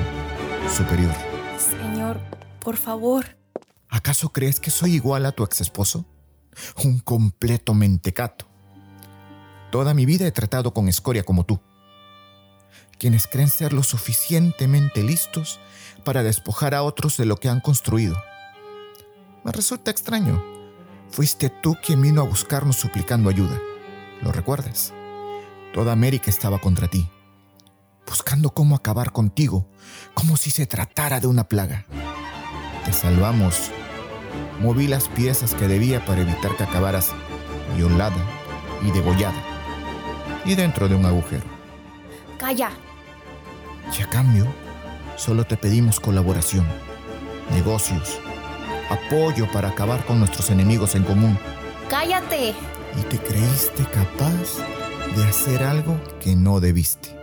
superior. 0.74 1.14
Señor, 1.58 2.20
por 2.60 2.76
favor. 2.76 3.36
¿Acaso 3.88 4.30
crees 4.30 4.60
que 4.60 4.70
soy 4.70 4.94
igual 4.94 5.26
a 5.26 5.32
tu 5.32 5.44
ex 5.44 5.60
esposo? 5.60 6.04
Un 6.84 7.00
completo 7.00 7.74
mentecato. 7.74 8.46
Toda 9.70 9.94
mi 9.94 10.06
vida 10.06 10.26
he 10.26 10.32
tratado 10.32 10.72
con 10.72 10.88
escoria 10.88 11.22
como 11.22 11.44
tú. 11.44 11.60
Quienes 12.98 13.26
creen 13.26 13.48
ser 13.48 13.72
lo 13.72 13.82
suficientemente 13.82 15.02
listos 15.02 15.60
para 16.04 16.22
despojar 16.22 16.74
a 16.74 16.82
otros 16.82 17.16
de 17.16 17.26
lo 17.26 17.36
que 17.36 17.48
han 17.48 17.60
construido. 17.60 18.16
Me 19.44 19.52
resulta 19.52 19.90
extraño. 19.90 20.42
Fuiste 21.10 21.50
tú 21.50 21.76
quien 21.84 22.00
vino 22.00 22.20
a 22.22 22.24
buscarnos 22.24 22.76
suplicando 22.76 23.28
ayuda. 23.28 23.60
¿Lo 24.22 24.32
recuerdas? 24.32 24.92
Toda 25.74 25.92
América 25.92 26.30
estaba 26.30 26.58
contra 26.58 26.88
ti, 26.88 27.08
buscando 28.06 28.50
cómo 28.50 28.76
acabar 28.76 29.12
contigo, 29.12 29.68
como 30.14 30.36
si 30.36 30.50
se 30.50 30.66
tratara 30.66 31.20
de 31.20 31.26
una 31.26 31.44
plaga. 31.44 31.84
Te 32.84 32.92
salvamos. 32.92 33.70
Moví 34.60 34.86
las 34.86 35.08
piezas 35.08 35.54
que 35.54 35.68
debía 35.68 36.04
para 36.04 36.22
evitar 36.22 36.56
que 36.56 36.64
acabaras 36.64 37.10
violada 37.76 38.16
y 38.82 38.90
degollada, 38.90 39.42
y 40.44 40.54
dentro 40.54 40.88
de 40.88 40.94
un 40.94 41.04
agujero. 41.04 41.44
Calla. 42.38 42.70
Y 43.96 44.02
a 44.02 44.08
cambio, 44.08 44.46
solo 45.16 45.44
te 45.44 45.56
pedimos 45.56 46.00
colaboración, 46.00 46.66
negocios, 47.50 48.18
apoyo 48.90 49.50
para 49.52 49.68
acabar 49.68 50.04
con 50.04 50.18
nuestros 50.18 50.50
enemigos 50.50 50.94
en 50.94 51.04
común. 51.04 51.38
Cállate. 51.88 52.54
Y 52.98 53.02
te 53.08 53.18
creíste 53.18 53.84
capaz 53.92 54.58
de 55.16 55.24
hacer 55.24 55.62
algo 55.62 55.98
que 56.20 56.34
no 56.34 56.60
debiste. 56.60 57.15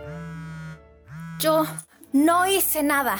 Yo 1.44 1.66
no 2.14 2.46
hice 2.46 2.82
nada. 2.82 3.18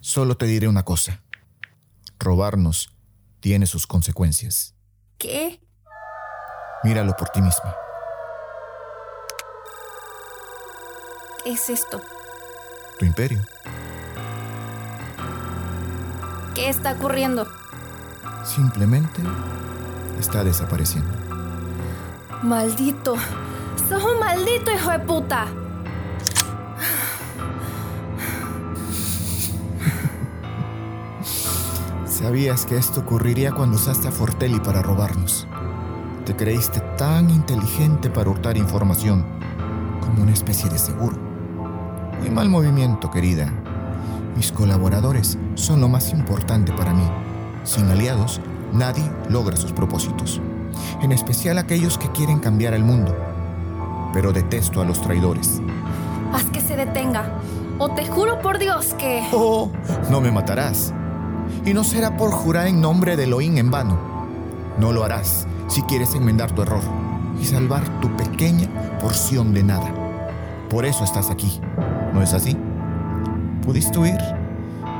Solo 0.00 0.36
te 0.36 0.46
diré 0.46 0.68
una 0.68 0.84
cosa. 0.84 1.20
Robarnos 2.20 2.94
tiene 3.40 3.66
sus 3.66 3.88
consecuencias. 3.88 4.76
¿Qué? 5.18 5.60
Míralo 6.84 7.16
por 7.16 7.28
ti 7.30 7.42
misma. 7.42 7.74
¿Qué 11.42 11.54
es 11.54 11.70
esto? 11.70 12.00
Tu 13.00 13.04
imperio. 13.04 13.44
¿Qué 16.54 16.68
está 16.68 16.92
ocurriendo? 16.92 17.48
Simplemente 18.44 19.22
está 20.20 20.44
desapareciendo. 20.44 21.12
Maldito. 22.44 23.16
Sos 23.88 24.04
un 24.04 24.20
maldito 24.20 24.70
hijo 24.70 24.90
de 24.92 25.00
puta. 25.00 25.48
Sabías 32.20 32.66
que 32.66 32.76
esto 32.76 33.00
ocurriría 33.00 33.50
cuando 33.50 33.76
usaste 33.76 34.06
a 34.06 34.10
Fortelli 34.10 34.60
para 34.60 34.82
robarnos. 34.82 35.48
Te 36.26 36.36
creíste 36.36 36.80
tan 36.98 37.30
inteligente 37.30 38.10
para 38.10 38.28
hurtar 38.28 38.58
información, 38.58 39.24
como 40.00 40.24
una 40.24 40.32
especie 40.32 40.68
de 40.68 40.78
seguro. 40.78 41.16
Muy 42.20 42.28
mal 42.28 42.50
movimiento, 42.50 43.10
querida. 43.10 43.50
Mis 44.36 44.52
colaboradores 44.52 45.38
son 45.54 45.80
lo 45.80 45.88
más 45.88 46.12
importante 46.12 46.72
para 46.72 46.92
mí. 46.92 47.08
Sin 47.64 47.88
aliados, 47.88 48.42
nadie 48.70 49.10
logra 49.30 49.56
sus 49.56 49.72
propósitos. 49.72 50.42
En 51.00 51.12
especial 51.12 51.56
aquellos 51.56 51.96
que 51.96 52.10
quieren 52.12 52.38
cambiar 52.38 52.74
el 52.74 52.84
mundo. 52.84 53.16
Pero 54.12 54.34
detesto 54.34 54.82
a 54.82 54.84
los 54.84 55.00
traidores. 55.00 55.62
Haz 56.34 56.44
que 56.44 56.60
se 56.60 56.76
detenga. 56.76 57.40
O 57.78 57.88
te 57.94 58.06
juro 58.06 58.42
por 58.42 58.58
Dios 58.58 58.92
que... 58.98 59.26
Oh, 59.32 59.72
no 60.10 60.20
me 60.20 60.30
matarás. 60.30 60.92
Y 61.64 61.74
no 61.74 61.84
será 61.84 62.16
por 62.16 62.30
jurar 62.30 62.66
en 62.66 62.80
nombre 62.80 63.16
de 63.16 63.24
Elohim 63.24 63.58
en 63.58 63.70
vano. 63.70 63.98
No 64.78 64.92
lo 64.92 65.04
harás 65.04 65.46
si 65.68 65.82
quieres 65.82 66.14
enmendar 66.14 66.52
tu 66.52 66.62
error 66.62 66.82
y 67.40 67.44
salvar 67.44 67.82
tu 68.00 68.08
pequeña 68.16 68.68
porción 69.00 69.52
de 69.52 69.62
nada. 69.62 69.92
Por 70.68 70.84
eso 70.86 71.04
estás 71.04 71.30
aquí, 71.30 71.60
¿no 72.14 72.22
es 72.22 72.32
así? 72.32 72.56
Pudiste 73.64 73.98
huir, 73.98 74.18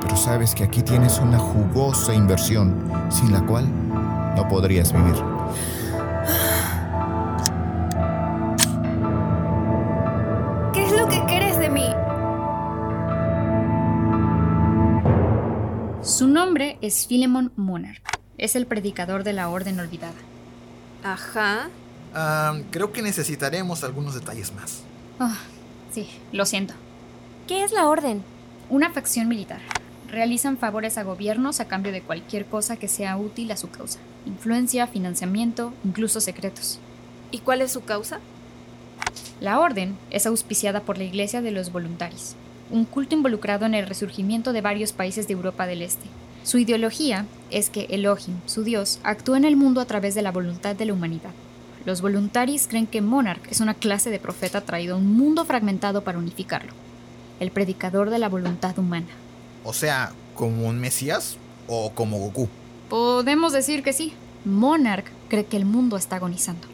pero 0.02 0.17
sabes 0.17 0.55
que 0.55 0.64
aquí 0.64 0.83
tienes 0.83 1.19
una 1.19 1.38
jugosa 1.38 2.14
inversión 2.14 2.75
sin 3.09 3.33
la 3.33 3.45
cual 3.47 3.67
no 4.37 4.49
podrías 4.49 4.93
vivir. 4.93 5.39
Es 16.90 17.06
Philemon 17.06 17.52
Monarch. 17.54 18.02
Es 18.37 18.56
el 18.56 18.66
predicador 18.66 19.23
de 19.23 19.32
la 19.32 19.49
Orden 19.49 19.78
Olvidada. 19.78 20.18
Ajá. 21.04 21.68
Ah, 22.12 22.59
creo 22.73 22.90
que 22.90 23.00
necesitaremos 23.00 23.85
algunos 23.85 24.14
detalles 24.14 24.52
más. 24.52 24.80
Ah, 25.20 25.38
sí, 25.92 26.09
lo 26.32 26.44
siento. 26.47 26.75
¿Qué 27.47 27.62
es 27.62 27.70
la 27.70 27.87
orden? 27.87 28.25
Una 28.70 28.90
facción 28.90 29.28
militar. 29.28 29.61
Realizan 30.09 30.59
favores 30.59 30.99
a 30.99 31.04
gobiernos 31.04 31.61
a 31.61 31.68
cambio 31.68 31.92
de 31.92 32.02
cualquier 32.02 32.44
cosa 32.47 32.76
que 32.76 32.88
sea 32.88 33.16
útil 33.16 33.52
a 33.52 33.56
su 33.56 33.70
causa. 33.70 34.00
Influencia, 34.26 34.88
financiamiento, 34.88 35.73
incluso 35.85 36.20
secretos. 36.20 36.80
¿Y 37.30 37.38
cuál 37.38 37.62
es 37.62 37.70
su 37.70 37.85
causa? 37.85 38.18
La 39.40 39.61
orden 39.61 39.97
es 40.11 40.26
auspiciada 40.26 40.80
por 40.80 40.99
la 40.99 41.04
Iglesia 41.04 41.40
de 41.40 41.52
los 41.52 41.70
Voluntarios, 41.70 42.35
un 42.68 42.85
culto 42.85 43.14
involucrado 43.14 43.64
en 43.64 43.75
el 43.75 43.87
resurgimiento 43.87 44.52
de 44.52 44.61
varios 44.61 44.92
países 44.92 45.28
de 45.28 45.35
Europa 45.35 45.68
del 45.68 45.82
Este. 45.82 46.09
Su 46.42 46.59
ideología 46.59 47.26
es 47.50 47.68
que 47.68 47.87
Elohim, 47.90 48.37
su 48.47 48.64
Dios, 48.64 48.99
actúa 49.02 49.37
en 49.37 49.44
el 49.44 49.56
mundo 49.56 49.80
a 49.80 49.85
través 49.85 50.14
de 50.14 50.23
la 50.23 50.32
voluntad 50.32 50.75
de 50.75 50.87
la 50.87 50.94
humanidad. 50.94 51.30
Los 51.85 52.00
voluntaris 52.00 52.66
creen 52.66 52.87
que 52.87 53.00
Monarch 53.00 53.47
es 53.50 53.61
una 53.61 53.75
clase 53.75 54.11
de 54.11 54.18
profeta 54.18 54.61
traído 54.61 54.94
a 54.94 54.99
un 54.99 55.14
mundo 55.16 55.44
fragmentado 55.44 56.02
para 56.02 56.18
unificarlo. 56.18 56.73
El 57.40 57.50
predicador 57.50 58.11
de 58.11 58.18
la 58.18 58.28
voluntad 58.28 58.78
humana. 58.78 59.09
O 59.64 59.73
sea, 59.73 60.12
como 60.35 60.66
un 60.66 60.78
Mesías 60.78 61.37
o 61.68 61.90
como 61.90 62.18
Goku. 62.18 62.48
Podemos 62.88 63.53
decir 63.53 63.83
que 63.83 63.92
sí. 63.92 64.12
Monarch 64.44 65.07
cree 65.29 65.44
que 65.44 65.57
el 65.57 65.66
mundo 65.66 65.96
está 65.96 66.16
agonizando, 66.16 66.66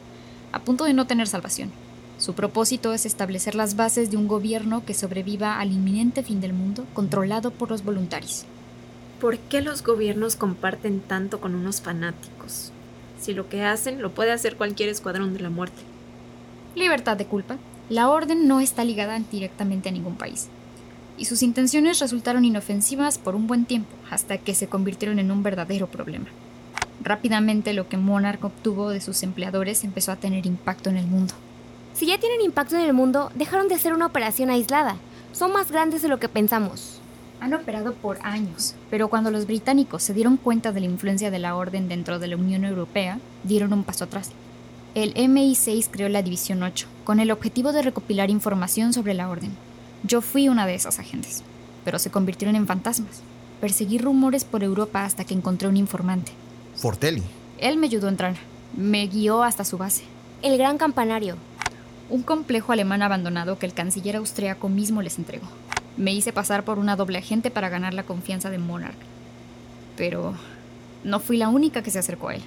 a 0.52 0.61
punto 0.61 0.85
de 0.85 0.92
no 0.92 1.07
tener 1.07 1.26
salvación. 1.26 1.72
Su 2.18 2.35
propósito 2.35 2.94
es 2.94 3.05
establecer 3.05 3.55
las 3.57 3.76
bases 3.76 4.11
de 4.11 4.16
un 4.16 4.29
gobierno 4.29 4.85
que 4.85 4.94
sobreviva 4.94 5.59
al 5.59 5.72
inminente 5.72 6.22
fin 6.22 6.40
del 6.40 6.52
mundo, 6.52 6.87
controlado 6.94 7.50
por 7.50 7.70
los 7.70 7.85
voluntarios. 7.85 8.46
¿Por 9.20 9.38
qué 9.38 9.62
los 9.62 9.83
gobiernos 9.83 10.37
comparten 10.37 11.00
tanto 11.00 11.40
con 11.40 11.55
unos 11.55 11.81
fanáticos? 11.81 12.70
Si 13.18 13.33
lo 13.33 13.48
que 13.48 13.64
hacen 13.64 14.02
lo 14.02 14.11
puede 14.11 14.31
hacer 14.31 14.57
cualquier 14.57 14.90
escuadrón 14.90 15.33
de 15.33 15.40
la 15.40 15.48
muerte. 15.48 15.81
Libertad 16.74 17.16
de 17.16 17.24
culpa. 17.24 17.57
La 17.88 18.11
orden 18.11 18.46
no 18.46 18.61
está 18.61 18.85
ligada 18.85 19.18
directamente 19.33 19.88
a 19.88 19.92
ningún 19.92 20.16
país. 20.16 20.48
Y 21.16 21.24
sus 21.24 21.42
intenciones 21.42 21.98
resultaron 21.98 22.44
inofensivas 22.44 23.16
por 23.16 23.35
un 23.35 23.46
buen 23.46 23.64
tiempo, 23.64 23.88
hasta 24.11 24.37
que 24.37 24.55
se 24.55 24.66
convirtieron 24.66 25.18
en 25.18 25.31
un 25.31 25.42
verdadero 25.42 25.87
problema. 25.87 26.26
Rápidamente 27.02 27.72
lo 27.72 27.88
que 27.88 27.96
Monarch 27.96 28.44
obtuvo 28.44 28.90
de 28.90 29.00
sus 29.00 29.22
empleadores 29.22 29.83
empezó 29.83 30.12
a 30.12 30.16
tener 30.16 30.44
impacto 30.44 30.90
en 30.90 30.98
el 30.98 31.07
mundo. 31.07 31.33
Si 31.94 32.05
ya 32.05 32.18
tienen 32.18 32.42
impacto 32.42 32.76
en 32.76 32.83
el 32.83 32.92
mundo, 32.92 33.31
dejaron 33.35 33.68
de 33.68 33.79
ser 33.79 33.94
una 33.94 34.05
operación 34.05 34.50
aislada. 34.50 34.96
Son 35.33 35.55
más 35.55 35.72
grandes 35.72 36.02
de 36.02 36.09
lo 36.09 36.20
que 36.20 36.29
pensamos. 36.29 36.95
Han 37.40 37.55
operado 37.55 37.94
por 37.94 38.18
años, 38.22 38.75
pero 38.90 39.09
cuando 39.09 39.31
los 39.31 39.46
británicos 39.46 40.03
se 40.03 40.14
dieron 40.14 40.37
cuenta 40.37 40.72
de 40.72 40.81
la 40.81 40.87
influencia 40.87 41.31
de 41.31 41.38
la 41.38 41.55
orden 41.55 41.88
dentro 41.88 42.18
de 42.18 42.29
la 42.29 42.37
Unión 42.37 42.64
Europea, 42.64 43.18
dieron 43.44 43.72
un 43.72 43.85
paso 43.85 44.05
atrás. 44.05 44.31
El 44.94 45.12
MI6 45.14 45.88
creó 45.90 46.09
la 46.09 46.22
División 46.22 46.62
8, 46.62 46.87
con 47.05 47.20
el 47.20 47.31
objetivo 47.31 47.72
de 47.72 47.83
recopilar 47.83 48.31
información 48.31 48.94
sobre 48.94 49.12
la 49.12 49.29
orden. 49.29 49.53
Yo 50.03 50.22
fui 50.22 50.49
una 50.49 50.66
de 50.66 50.75
esas 50.75 50.99
agentes, 50.99 51.42
pero 51.85 51.99
se 51.99 52.11
convirtieron 52.11 52.57
en 52.57 52.66
fantasmas. 52.66 53.20
Perseguí 53.61 53.99
rumores 53.99 54.44
por 54.44 54.64
Europa 54.64 55.05
hasta 55.05 55.25
que 55.25 55.35
encontré 55.35 55.68
un 55.68 55.77
informante. 55.77 56.33
Fortelli. 56.77 57.22
Él 57.59 57.77
me 57.77 57.87
ayudó 57.87 58.07
a 58.07 58.11
entrar. 58.11 58.37
Me 58.77 59.07
guió 59.07 59.42
hasta 59.42 59.64
su 59.64 59.79
base. 59.79 60.05
El 60.42 60.59
gran 60.59 60.79
campanario. 60.79 61.37
Un 62.09 62.22
complejo 62.22 62.72
alemán 62.72 63.03
abandonado 63.03 63.59
que 63.59 63.66
el 63.66 63.75
canciller 63.75 64.16
austriaco 64.16 64.68
mismo 64.68 65.03
les 65.03 65.18
entregó. 65.18 65.46
Me 65.96 66.12
hice 66.12 66.32
pasar 66.32 66.64
por 66.64 66.78
una 66.78 66.96
doble 66.96 67.18
agente 67.18 67.50
para 67.50 67.68
ganar 67.68 67.94
la 67.94 68.02
confianza 68.02 68.50
de 68.50 68.59
Monarch. 68.59 68.96
Pero 69.96 70.35
no 71.04 71.20
fui 71.20 71.37
la 71.37 71.48
única 71.48 71.82
que 71.82 71.90
se 71.90 71.98
acercó 71.98 72.28
a 72.28 72.35
él. 72.35 72.42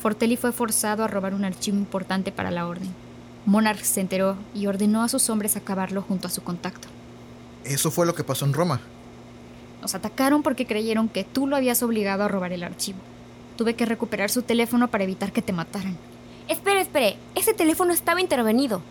Fortelli 0.00 0.36
fue 0.36 0.52
forzado 0.52 1.02
a 1.02 1.08
robar 1.08 1.32
un 1.34 1.44
archivo 1.44 1.78
importante 1.78 2.30
para 2.30 2.50
la 2.50 2.66
orden. 2.66 2.92
Monarch 3.46 3.82
se 3.82 4.00
enteró 4.00 4.36
y 4.54 4.66
ordenó 4.66 5.02
a 5.02 5.08
sus 5.08 5.30
hombres 5.30 5.56
acabarlo 5.56 6.02
junto 6.02 6.28
a 6.28 6.30
su 6.30 6.42
contacto. 6.42 6.88
Eso 7.64 7.90
fue 7.90 8.04
lo 8.04 8.14
que 8.14 8.24
pasó 8.24 8.44
en 8.44 8.52
Roma. 8.52 8.80
Nos 9.80 9.94
atacaron 9.94 10.42
porque 10.42 10.66
creyeron 10.66 11.08
que 11.08 11.24
tú 11.24 11.46
lo 11.46 11.56
habías 11.56 11.82
obligado 11.82 12.24
a 12.24 12.28
robar 12.28 12.52
el 12.52 12.64
archivo. 12.64 12.98
Tuve 13.56 13.74
que 13.74 13.86
recuperar 13.86 14.30
su 14.30 14.42
teléfono 14.42 14.88
para 14.88 15.04
evitar 15.04 15.32
que 15.32 15.42
te 15.42 15.52
mataran. 15.52 15.96
Espere, 16.48 16.82
espere. 16.82 17.16
Ese 17.34 17.54
teléfono 17.54 17.92
estaba 17.92 18.20
intervenido. 18.20 18.82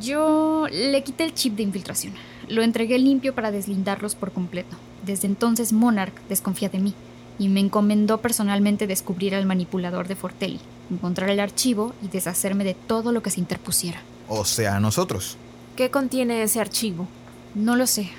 Yo 0.00 0.66
le 0.70 1.02
quité 1.02 1.24
el 1.24 1.34
chip 1.34 1.54
de 1.54 1.62
infiltración. 1.62 2.14
Lo 2.48 2.62
entregué 2.62 2.98
limpio 2.98 3.34
para 3.34 3.50
deslindarlos 3.50 4.14
por 4.14 4.32
completo. 4.32 4.76
Desde 5.04 5.26
entonces 5.26 5.72
Monarch 5.72 6.14
desconfía 6.28 6.68
de 6.68 6.78
mí 6.78 6.94
y 7.38 7.48
me 7.48 7.60
encomendó 7.60 8.18
personalmente 8.18 8.86
descubrir 8.86 9.34
al 9.34 9.46
manipulador 9.46 10.06
de 10.06 10.16
Fortelli, 10.16 10.60
encontrar 10.90 11.30
el 11.30 11.40
archivo 11.40 11.94
y 12.02 12.08
deshacerme 12.08 12.64
de 12.64 12.74
todo 12.74 13.12
lo 13.12 13.22
que 13.22 13.30
se 13.30 13.40
interpusiera. 13.40 14.00
O 14.28 14.44
sea, 14.44 14.80
nosotros. 14.80 15.36
¿Qué 15.76 15.90
contiene 15.90 16.42
ese 16.42 16.60
archivo? 16.60 17.08
No 17.54 17.76
lo 17.76 17.86
sé, 17.86 18.10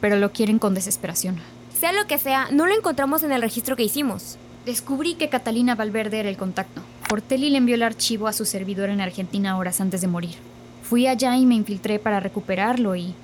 pero 0.00 0.16
lo 0.16 0.32
quieren 0.32 0.58
con 0.58 0.74
desesperación. 0.74 1.36
Sea 1.78 1.92
lo 1.92 2.06
que 2.06 2.18
sea, 2.18 2.48
no 2.50 2.66
lo 2.66 2.74
encontramos 2.74 3.22
en 3.22 3.32
el 3.32 3.42
registro 3.42 3.76
que 3.76 3.84
hicimos. 3.84 4.38
Descubrí 4.64 5.14
que 5.14 5.28
Catalina 5.28 5.74
Valverde 5.74 6.20
era 6.20 6.28
el 6.28 6.36
contacto. 6.36 6.80
Fortelli 7.08 7.50
le 7.50 7.58
envió 7.58 7.74
el 7.74 7.82
archivo 7.82 8.26
a 8.26 8.32
su 8.32 8.44
servidor 8.44 8.88
en 8.88 9.00
Argentina 9.00 9.56
horas 9.58 9.80
antes 9.80 10.00
de 10.00 10.08
morir. 10.08 10.36
Fui 10.82 11.06
allá 11.06 11.36
y 11.36 11.46
me 11.46 11.54
infiltré 11.54 11.98
para 11.98 12.18
recuperarlo 12.18 12.96
y 12.96 13.14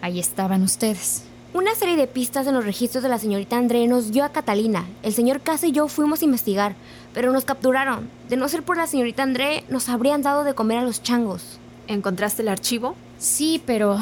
ahí 0.00 0.18
estaban 0.18 0.62
ustedes. 0.62 1.24
Una 1.52 1.74
serie 1.74 1.96
de 1.96 2.06
pistas 2.06 2.46
en 2.46 2.54
los 2.54 2.64
registros 2.64 3.02
de 3.02 3.08
la 3.08 3.18
señorita 3.18 3.56
André 3.56 3.86
nos 3.88 4.12
dio 4.12 4.24
a 4.24 4.30
Catalina. 4.30 4.86
El 5.02 5.12
señor 5.12 5.40
Casa 5.40 5.66
y 5.66 5.72
yo 5.72 5.88
fuimos 5.88 6.22
a 6.22 6.24
investigar, 6.24 6.76
pero 7.12 7.32
nos 7.32 7.44
capturaron. 7.44 8.08
De 8.28 8.36
no 8.36 8.48
ser 8.48 8.62
por 8.62 8.76
la 8.76 8.86
señorita 8.86 9.24
André, 9.24 9.64
nos 9.68 9.88
habrían 9.88 10.22
dado 10.22 10.44
de 10.44 10.54
comer 10.54 10.78
a 10.78 10.84
los 10.84 11.02
changos. 11.02 11.58
¿Encontraste 11.88 12.42
el 12.42 12.48
archivo? 12.48 12.94
Sí, 13.18 13.60
pero... 13.66 13.98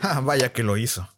Ah, 0.00 0.20
vaya 0.20 0.50
que 0.50 0.62
lo 0.62 0.78
hizo. 0.78 1.08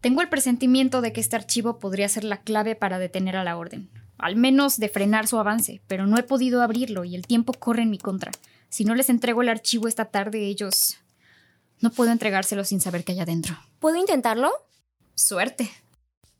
Tengo 0.00 0.20
el 0.20 0.28
presentimiento 0.28 1.00
de 1.00 1.12
que 1.12 1.20
este 1.20 1.34
archivo 1.34 1.78
podría 1.78 2.08
ser 2.08 2.22
la 2.22 2.38
clave 2.38 2.76
para 2.76 2.98
detener 2.98 3.36
a 3.36 3.44
la 3.44 3.56
orden. 3.56 3.90
Al 4.18 4.36
menos 4.36 4.78
de 4.78 4.88
frenar 4.88 5.26
su 5.26 5.36
avance, 5.38 5.80
pero 5.88 6.06
no 6.06 6.16
he 6.16 6.22
podido 6.22 6.62
abrirlo 6.62 7.04
y 7.04 7.16
el 7.16 7.26
tiempo 7.26 7.52
corre 7.52 7.82
en 7.82 7.90
mi 7.90 7.98
contra. 7.98 8.30
Si 8.68 8.84
no 8.84 8.94
les 8.94 9.10
entrego 9.10 9.42
el 9.42 9.48
archivo 9.48 9.88
esta 9.88 10.04
tarde, 10.04 10.46
ellos... 10.46 10.98
No 11.82 11.90
puedo 11.90 12.12
entregárselo 12.12 12.64
sin 12.64 12.80
saber 12.80 13.04
qué 13.04 13.10
hay 13.12 13.20
adentro. 13.20 13.58
¿Puedo 13.80 13.96
intentarlo? 13.96 14.52
Suerte. 15.16 15.68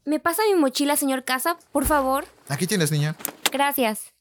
¿Me 0.05 0.21
pasa 0.21 0.43
mi 0.49 0.59
mochila, 0.59 0.97
señor 0.97 1.25
Casa, 1.25 1.59
por 1.73 1.85
favor? 1.85 2.27
Aquí 2.49 2.69
tienes, 2.69 2.93
niña. 2.93 3.17
Gracias. 3.51 4.13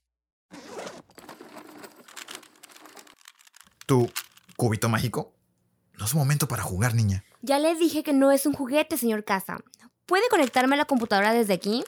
¿Tu 3.86 4.12
cubito 4.56 4.90
mágico? 4.90 5.36
No 6.00 6.06
es 6.06 6.16
momento 6.16 6.48
para 6.48 6.64
jugar, 6.64 6.96
niña. 6.96 7.24
Ya 7.44 7.60
les 7.60 7.78
dije 7.78 8.02
que 8.02 8.14
no 8.14 8.32
es 8.32 8.48
un 8.48 8.54
juguete, 8.54 8.98
señor 8.98 9.24
Casa. 9.24 9.60
¿Puede 10.08 10.28
conectarme 10.30 10.74
a 10.74 10.78
la 10.80 10.86
computadora 10.86 11.34
desde 11.34 11.54
aquí? 11.54 11.84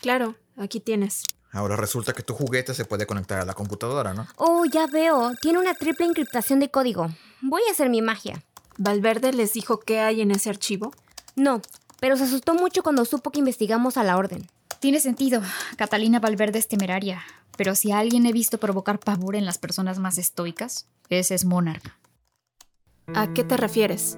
Claro, 0.00 0.36
aquí 0.56 0.78
tienes. 0.78 1.24
Ahora 1.50 1.74
resulta 1.74 2.12
que 2.12 2.22
tu 2.22 2.34
juguete 2.34 2.72
se 2.74 2.84
puede 2.84 3.06
conectar 3.06 3.40
a 3.40 3.44
la 3.44 3.54
computadora, 3.54 4.14
¿no? 4.14 4.28
Oh, 4.36 4.64
ya 4.64 4.86
veo. 4.86 5.32
Tiene 5.40 5.58
una 5.58 5.74
triple 5.74 6.06
encriptación 6.06 6.60
de 6.60 6.70
código. 6.70 7.08
Voy 7.42 7.62
a 7.68 7.72
hacer 7.72 7.90
mi 7.90 8.00
magia. 8.00 8.44
¿Valverde 8.82 9.34
les 9.34 9.52
dijo 9.52 9.78
qué 9.78 10.00
hay 10.00 10.22
en 10.22 10.30
ese 10.30 10.48
archivo? 10.48 10.94
No, 11.36 11.60
pero 12.00 12.16
se 12.16 12.24
asustó 12.24 12.54
mucho 12.54 12.82
cuando 12.82 13.04
supo 13.04 13.30
que 13.30 13.40
investigamos 13.40 13.98
a 13.98 14.04
la 14.04 14.16
orden. 14.16 14.46
Tiene 14.78 15.00
sentido. 15.00 15.42
Catalina 15.76 16.18
Valverde 16.18 16.60
es 16.60 16.66
temeraria. 16.66 17.20
Pero 17.58 17.74
si 17.74 17.92
a 17.92 17.98
alguien 17.98 18.24
he 18.24 18.32
visto 18.32 18.56
provocar 18.56 18.98
pavor 18.98 19.36
en 19.36 19.44
las 19.44 19.58
personas 19.58 19.98
más 19.98 20.16
estoicas, 20.16 20.86
ese 21.10 21.34
es 21.34 21.44
Monarch. 21.44 21.94
¿A 23.14 23.34
qué 23.34 23.44
te 23.44 23.58
refieres? 23.58 24.16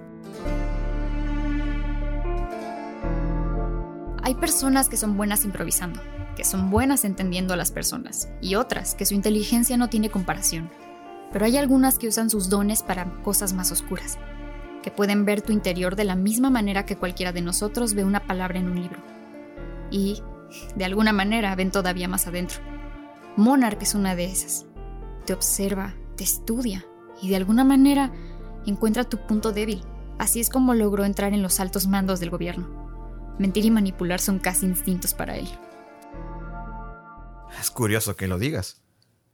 Hay 4.22 4.37
personas 4.37 4.88
que 4.88 4.96
son 4.96 5.16
buenas 5.16 5.44
improvisando, 5.44 6.01
que 6.37 6.44
son 6.44 6.70
buenas 6.70 7.05
entendiendo 7.05 7.53
a 7.53 7.57
las 7.57 7.72
personas, 7.72 8.29
y 8.40 8.55
otras 8.55 8.94
que 8.94 9.07
su 9.07 9.14
inteligencia 9.14 9.77
no 9.77 9.88
tiene 9.88 10.09
comparación. 10.09 10.70
Pero 11.33 11.46
hay 11.46 11.57
algunas 11.57 11.98
que 11.98 12.07
usan 12.07 12.31
sus 12.31 12.48
dones 12.48 12.85
para 12.85 13.20
cosas 13.22 13.55
más 13.55 13.72
oscuras, 13.72 14.18
que 14.83 14.90
pueden 14.90 15.25
ver 15.25 15.42
tu 15.42 15.53
interior 15.53 15.97
de 15.97 16.05
la 16.05 16.16
misma 16.16 16.51
manera 16.51 16.85
que 16.85 16.97
cualquiera 16.97 17.33
de 17.33 17.40
nosotros 17.40 17.95
ve 17.95 18.05
una 18.05 18.27
palabra 18.27 18.59
en 18.59 18.68
un 18.71 18.83
libro. 18.83 19.01
Y, 19.90 20.23
de 20.77 20.85
alguna 20.85 21.12
manera, 21.12 21.55
ven 21.55 21.71
todavía 21.71 22.09
más 22.09 22.27
adentro. 22.27 22.61
Monarch 23.37 23.81
es 23.83 23.95
una 23.95 24.14
de 24.14 24.27
esas. 24.27 24.66
Te 25.25 25.33
observa, 25.33 25.95
te 26.16 26.25
estudia, 26.25 26.85
y 27.23 27.29
de 27.29 27.37
alguna 27.37 27.64
manera 27.64 28.12
encuentra 28.66 29.05
tu 29.05 29.27
punto 29.27 29.53
débil. 29.53 29.83
Así 30.18 30.40
es 30.40 30.51
como 30.51 30.75
logró 30.75 31.05
entrar 31.05 31.33
en 31.33 31.42
los 31.42 31.61
altos 31.61 31.87
mandos 31.87 32.21
del 32.21 32.31
gobierno. 32.31 33.35
Mentir 33.38 33.64
y 33.64 33.71
manipular 33.71 34.21
son 34.21 34.38
casi 34.38 34.66
instintos 34.66 35.14
para 35.14 35.37
él. 35.37 35.49
Es 37.61 37.71
curioso 37.71 38.16
que 38.16 38.29
lo 38.29 38.38
digas. 38.38 38.83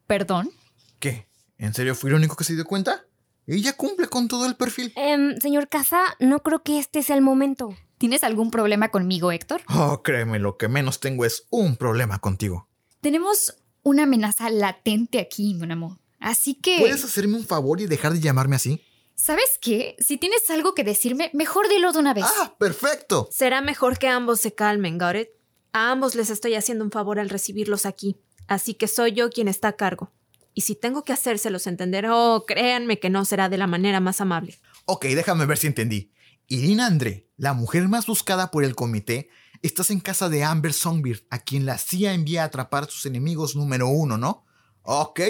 ¿Perdón? 0.06 0.50
¿Qué? 0.98 1.28
¿En 1.58 1.74
serio 1.74 1.94
fui 1.94 2.10
el 2.10 2.16
único 2.16 2.36
que 2.36 2.44
se 2.44 2.54
dio 2.54 2.64
cuenta? 2.64 3.04
Ella 3.50 3.72
cumple 3.72 4.08
con 4.08 4.28
todo 4.28 4.44
el 4.44 4.56
perfil. 4.56 4.92
Em, 4.94 5.38
señor 5.40 5.70
Casa, 5.70 6.02
no 6.20 6.42
creo 6.42 6.62
que 6.62 6.78
este 6.78 7.02
sea 7.02 7.16
el 7.16 7.22
momento. 7.22 7.74
¿Tienes 7.96 8.22
algún 8.22 8.50
problema 8.50 8.90
conmigo, 8.90 9.32
Héctor? 9.32 9.62
Oh, 9.74 10.02
créeme, 10.02 10.38
lo 10.38 10.58
que 10.58 10.68
menos 10.68 11.00
tengo 11.00 11.24
es 11.24 11.46
un 11.48 11.76
problema 11.76 12.18
contigo. 12.18 12.68
Tenemos 13.00 13.56
una 13.82 14.02
amenaza 14.02 14.50
latente 14.50 15.18
aquí, 15.18 15.54
mon 15.54 15.72
amor. 15.72 15.98
Así 16.20 16.56
que... 16.56 16.78
¿Puedes 16.78 17.02
hacerme 17.02 17.36
un 17.36 17.46
favor 17.46 17.80
y 17.80 17.86
dejar 17.86 18.12
de 18.12 18.20
llamarme 18.20 18.56
así? 18.56 18.82
¿Sabes 19.14 19.58
qué? 19.62 19.96
Si 19.98 20.18
tienes 20.18 20.48
algo 20.50 20.74
que 20.74 20.84
decirme, 20.84 21.30
mejor 21.32 21.70
dilo 21.70 21.92
de 21.92 22.00
una 22.00 22.12
vez. 22.12 22.26
¡Ah, 22.40 22.54
perfecto! 22.58 23.28
Será 23.32 23.62
mejor 23.62 23.98
que 23.98 24.08
ambos 24.08 24.40
se 24.40 24.54
calmen, 24.54 24.98
Gareth. 24.98 25.30
A 25.72 25.90
ambos 25.90 26.14
les 26.14 26.28
estoy 26.28 26.54
haciendo 26.54 26.84
un 26.84 26.90
favor 26.90 27.18
al 27.18 27.30
recibirlos 27.30 27.86
aquí, 27.86 28.16
así 28.46 28.74
que 28.74 28.88
soy 28.88 29.12
yo 29.12 29.30
quien 29.30 29.48
está 29.48 29.68
a 29.68 29.76
cargo. 29.76 30.12
Y 30.58 30.62
si 30.62 30.74
tengo 30.74 31.04
que 31.04 31.12
hacérselos 31.12 31.68
entender, 31.68 32.08
oh, 32.10 32.44
créanme 32.44 32.98
que 32.98 33.10
no 33.10 33.24
será 33.24 33.48
de 33.48 33.58
la 33.58 33.68
manera 33.68 34.00
más 34.00 34.20
amable. 34.20 34.58
Ok, 34.86 35.04
déjame 35.04 35.46
ver 35.46 35.56
si 35.56 35.68
entendí. 35.68 36.10
Irina 36.48 36.86
André, 36.86 37.28
la 37.36 37.52
mujer 37.52 37.86
más 37.86 38.06
buscada 38.06 38.50
por 38.50 38.64
el 38.64 38.74
comité, 38.74 39.28
estás 39.62 39.92
en 39.92 40.00
casa 40.00 40.28
de 40.28 40.42
Amber 40.42 40.72
Songbird, 40.72 41.20
a 41.30 41.38
quien 41.38 41.64
la 41.64 41.78
CIA 41.78 42.12
envía 42.12 42.42
a 42.42 42.46
atrapar 42.46 42.82
a 42.82 42.86
sus 42.88 43.06
enemigos 43.06 43.54
número 43.54 43.86
uno, 43.86 44.18
¿no? 44.18 44.46
Ok, 44.82 45.20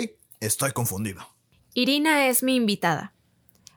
estoy 0.40 0.72
confundido. 0.72 1.20
Irina 1.74 2.28
es 2.28 2.42
mi 2.42 2.56
invitada 2.56 3.12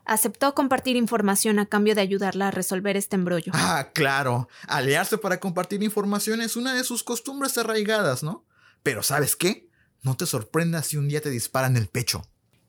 aceptó 0.06 0.56
compartir 0.56 0.96
información 0.96 1.60
a 1.60 1.68
cambio 1.68 1.96
de 1.96 2.02
ayudarla 2.02 2.48
a 2.48 2.52
resolver 2.52 2.98
este 2.98 3.18
embrollo. 3.18 3.52
Ah, 3.54 3.90
claro. 3.94 4.50
Aliarse 4.68 5.18
para 5.18 5.40
compartir 5.40 5.84
información 5.84 6.42
es 6.42 6.56
una 6.56 6.74
de 6.74 6.84
sus 6.84 7.04
costumbres 7.04 7.58
arraigadas, 7.58 8.24
¿no? 8.24 8.46
Pero 8.84 9.04
¿sabes 9.04 9.36
qué? 9.36 9.71
No 10.04 10.18
te 10.18 10.26
sorprendas 10.26 10.88
si 10.88 10.98
un 10.98 11.08
día 11.08 11.22
te 11.22 11.30
disparan 11.30 11.78
el 11.78 11.88
pecho. 11.88 12.24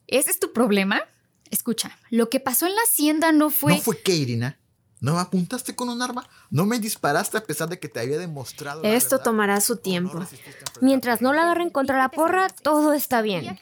¿Ese 0.06 0.30
es 0.30 0.38
tu 0.38 0.52
problema? 0.52 1.00
Escucha, 1.50 1.98
lo 2.10 2.28
que 2.28 2.40
pasó 2.40 2.66
en 2.66 2.74
la 2.74 2.82
hacienda 2.82 3.32
no 3.32 3.50
fue... 3.50 3.74
¿No 3.74 3.80
fue 3.80 4.00
qué, 4.00 4.14
Irina? 4.14 4.58
¿No 5.02 5.14
me 5.14 5.20
apuntaste 5.20 5.74
con 5.74 5.88
un 5.88 6.00
arma? 6.00 6.24
¿No 6.48 6.64
me 6.64 6.78
disparaste 6.78 7.36
a 7.36 7.42
pesar 7.42 7.68
de 7.68 7.80
que 7.80 7.88
te 7.88 7.98
había 7.98 8.18
demostrado... 8.18 8.84
Esto 8.84 9.18
tomará 9.18 9.60
su 9.60 9.78
tiempo. 9.78 10.24
Mientras 10.80 11.20
no 11.20 11.32
la 11.32 11.42
agarren 11.42 11.70
contra 11.70 11.98
la 11.98 12.08
porra, 12.08 12.48
todo 12.48 12.92
está 12.92 13.20
bien. 13.20 13.58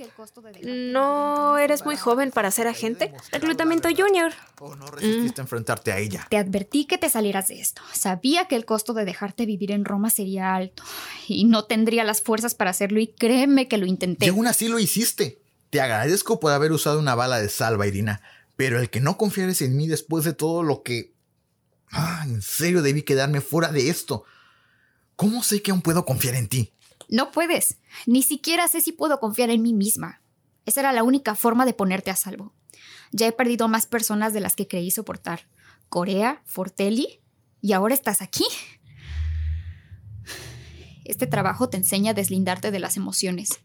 ¿No 0.63 1.57
eres 1.57 1.87
muy 1.87 1.97
joven 1.97 2.31
para 2.31 2.51
ser 2.51 2.69
agente? 2.69 3.15
Reclutamiento 3.33 3.89
junior. 3.89 4.35
¿O 4.59 4.77
no 4.77 4.91
resististe 4.91 5.41
a 5.41 5.45
enfrentarte 5.45 5.93
a 5.93 5.99
ella? 5.99 6.27
Te 6.29 6.37
advertí 6.37 6.85
que 6.85 6.99
te 6.99 7.09
salieras 7.09 7.49
de 7.49 7.59
esto. 7.59 7.81
Sabía 7.95 8.45
que 8.47 8.57
el 8.57 8.67
costo 8.67 8.93
de 8.93 9.07
dejarte 9.07 9.47
vivir 9.47 9.73
en 9.73 9.87
Roma 9.87 10.11
sería 10.11 10.55
alto. 10.55 10.83
Y 11.27 11.47
no 11.47 11.65
tendría 11.65 12.05
las 12.05 12.21
fuerzas 12.21 12.55
para 12.55 12.73
hacerlo 12.73 13.01
y 13.01 13.07
créeme 13.07 13.67
que 13.67 13.79
lo 13.79 13.87
intenté. 13.87 14.27
Y 14.27 14.29
aún 14.29 14.47
así 14.47 14.69
lo 14.69 14.79
hiciste. 14.79 15.41
Te 15.71 15.81
agradezco 15.81 16.39
por 16.39 16.53
haber 16.53 16.71
usado 16.73 16.99
una 16.99 17.15
bala 17.15 17.41
de 17.41 17.49
salva, 17.49 17.87
Irina. 17.87 18.21
Pero 18.57 18.79
el 18.79 18.91
que 18.91 19.01
no 19.01 19.17
confiares 19.17 19.63
en 19.63 19.75
mí 19.75 19.89
después 19.89 20.27
de 20.27 20.35
todo 20.35 20.63
lo 20.63 20.83
que 20.83 21.19
Ah, 21.91 22.25
en 22.27 22.43
serio 22.43 22.83
debí 22.83 23.03
quedarme 23.03 23.41
fuera 23.41 23.73
de 23.73 23.91
esto. 23.91 24.25
¿Cómo 25.17 25.43
sé 25.43 25.63
que 25.63 25.71
aún 25.71 25.83
puedo 25.83 26.05
confiar 26.05 26.35
en 26.35 26.49
ti? 26.49 26.73
No 27.09 27.33
puedes. 27.33 27.79
Ni 28.07 28.23
siquiera 28.23 28.69
sé 28.69 28.81
si 28.81 28.93
puedo 28.93 29.19
confiar 29.21 29.51
en 29.51 29.63
mí 29.63 29.75
misma. 29.75 30.23
Esa 30.67 30.81
era 30.81 30.93
la 30.93 31.03
única 31.03 31.35
forma 31.35 31.67
de 31.67 31.75
ponerte 31.75 32.11
a 32.11 32.17
salvo. 32.17 32.55
Ya 33.13 33.27
he 33.27 33.33
perdido 33.33 33.69
más 33.69 33.87
personas 33.87 34.33
de 34.33 34.41
las 34.41 34.55
que 34.55 34.69
creí 34.69 34.91
soportar. 34.91 35.49
Corea, 35.89 36.43
Fortelli, 36.47 37.21
y 37.61 37.73
ahora 37.73 37.95
estás 37.95 38.23
aquí. 38.23 38.45
Este 41.05 41.27
trabajo 41.27 41.69
te 41.69 41.77
enseña 41.77 42.13
a 42.13 42.15
deslindarte 42.15 42.71
de 42.71 42.79
las 42.79 42.97
emociones, 42.97 43.61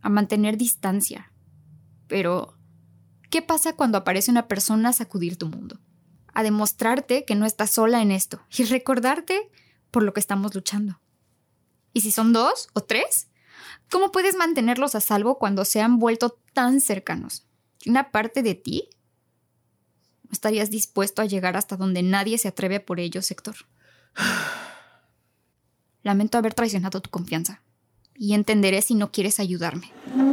a 0.00 0.08
mantener 0.08 0.56
distancia. 0.56 1.30
Pero, 2.08 2.56
¿qué 3.28 3.42
pasa 3.42 3.74
cuando 3.74 3.98
aparece 3.98 4.30
una 4.30 4.48
persona 4.48 4.88
a 4.88 4.94
sacudir 4.94 5.36
tu 5.36 5.48
mundo? 5.48 5.78
A 6.36 6.42
demostrarte 6.42 7.24
que 7.24 7.34
no 7.34 7.46
estás 7.46 7.70
sola 7.70 8.02
en 8.02 8.10
esto 8.10 8.42
y 8.54 8.64
recordarte 8.64 9.50
por 9.90 10.02
lo 10.02 10.12
que 10.12 10.20
estamos 10.20 10.54
luchando. 10.54 11.00
¿Y 11.94 12.02
si 12.02 12.10
son 12.10 12.34
dos 12.34 12.68
o 12.74 12.82
tres? 12.82 13.28
¿Cómo 13.90 14.12
puedes 14.12 14.36
mantenerlos 14.36 14.94
a 14.94 15.00
salvo 15.00 15.38
cuando 15.38 15.64
se 15.64 15.80
han 15.80 15.98
vuelto 15.98 16.38
tan 16.52 16.82
cercanos? 16.82 17.46
¿Una 17.86 18.10
parte 18.10 18.42
de 18.42 18.54
ti? 18.54 18.90
¿No 20.24 20.32
estarías 20.32 20.68
dispuesto 20.68 21.22
a 21.22 21.24
llegar 21.24 21.56
hasta 21.56 21.78
donde 21.78 22.02
nadie 22.02 22.36
se 22.36 22.48
atreve 22.48 22.80
por 22.80 23.00
ellos, 23.00 23.30
Héctor? 23.30 23.56
Lamento 26.02 26.36
haber 26.36 26.52
traicionado 26.52 27.00
tu 27.00 27.08
confianza. 27.08 27.62
Y 28.14 28.34
entenderé 28.34 28.82
si 28.82 28.94
no 28.94 29.10
quieres 29.10 29.40
ayudarme. 29.40 29.90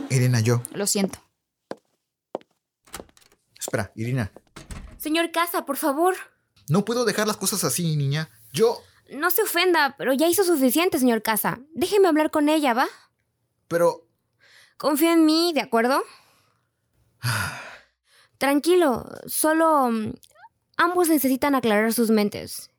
Irina, 0.09 0.41
yo. 0.41 0.61
Lo 0.73 0.85
siento. 0.85 1.19
Espera, 3.57 3.93
Irina. 3.95 4.33
Señor 5.03 5.31
Casa, 5.31 5.65
por 5.65 5.75
favor. 5.75 6.15
No 6.69 6.85
puedo 6.85 7.03
dejar 7.03 7.27
las 7.27 7.35
cosas 7.35 7.65
así, 7.65 7.97
niña. 7.97 8.29
Yo... 8.53 8.81
No 9.09 9.31
se 9.31 9.41
ofenda, 9.43 9.95
pero 9.97 10.13
ya 10.13 10.29
hizo 10.29 10.45
suficiente, 10.45 10.97
señor 10.97 11.21
Casa. 11.21 11.59
Déjeme 11.73 12.07
hablar 12.07 12.31
con 12.31 12.47
ella, 12.47 12.73
¿va? 12.73 12.87
Pero... 13.67 14.07
Confía 14.77 15.11
en 15.11 15.25
mí, 15.25 15.51
¿de 15.53 15.59
acuerdo? 15.59 16.03
Tranquilo, 18.37 19.05
solo... 19.27 19.91
Mm, 19.91 20.13
ambos 20.77 21.09
necesitan 21.09 21.53
aclarar 21.53 21.91
sus 21.91 22.09
mentes. 22.09 22.71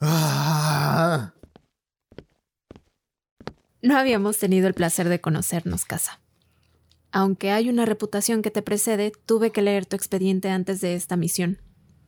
Ah. 0.00 1.34
No 3.82 3.98
habíamos 3.98 4.38
tenido 4.38 4.66
el 4.66 4.72
placer 4.72 5.10
de 5.10 5.20
conocernos, 5.20 5.84
Casa. 5.84 6.19
Aunque 7.12 7.50
hay 7.50 7.68
una 7.68 7.86
reputación 7.86 8.42
que 8.42 8.50
te 8.50 8.62
precede, 8.62 9.12
tuve 9.26 9.50
que 9.50 9.62
leer 9.62 9.86
tu 9.86 9.96
expediente 9.96 10.48
antes 10.50 10.80
de 10.80 10.94
esta 10.94 11.16
misión. 11.16 11.60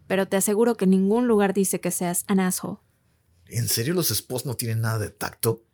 Pero 0.07 0.29
te 0.29 0.37
aseguro 0.37 0.77
que 0.77 0.87
ningún 0.87 1.27
lugar 1.27 1.55
dice 1.55 1.81
que 1.81 1.91
seas 1.91 2.25
an 2.29 2.41
asshole. 2.41 2.79
¿En 3.47 3.69
serio 3.69 3.95
los 3.95 4.11
esposos 4.11 4.47
no 4.47 4.55
tienen 4.55 4.81
nada 4.81 4.99
de 4.99 5.11
tacto? 5.11 5.65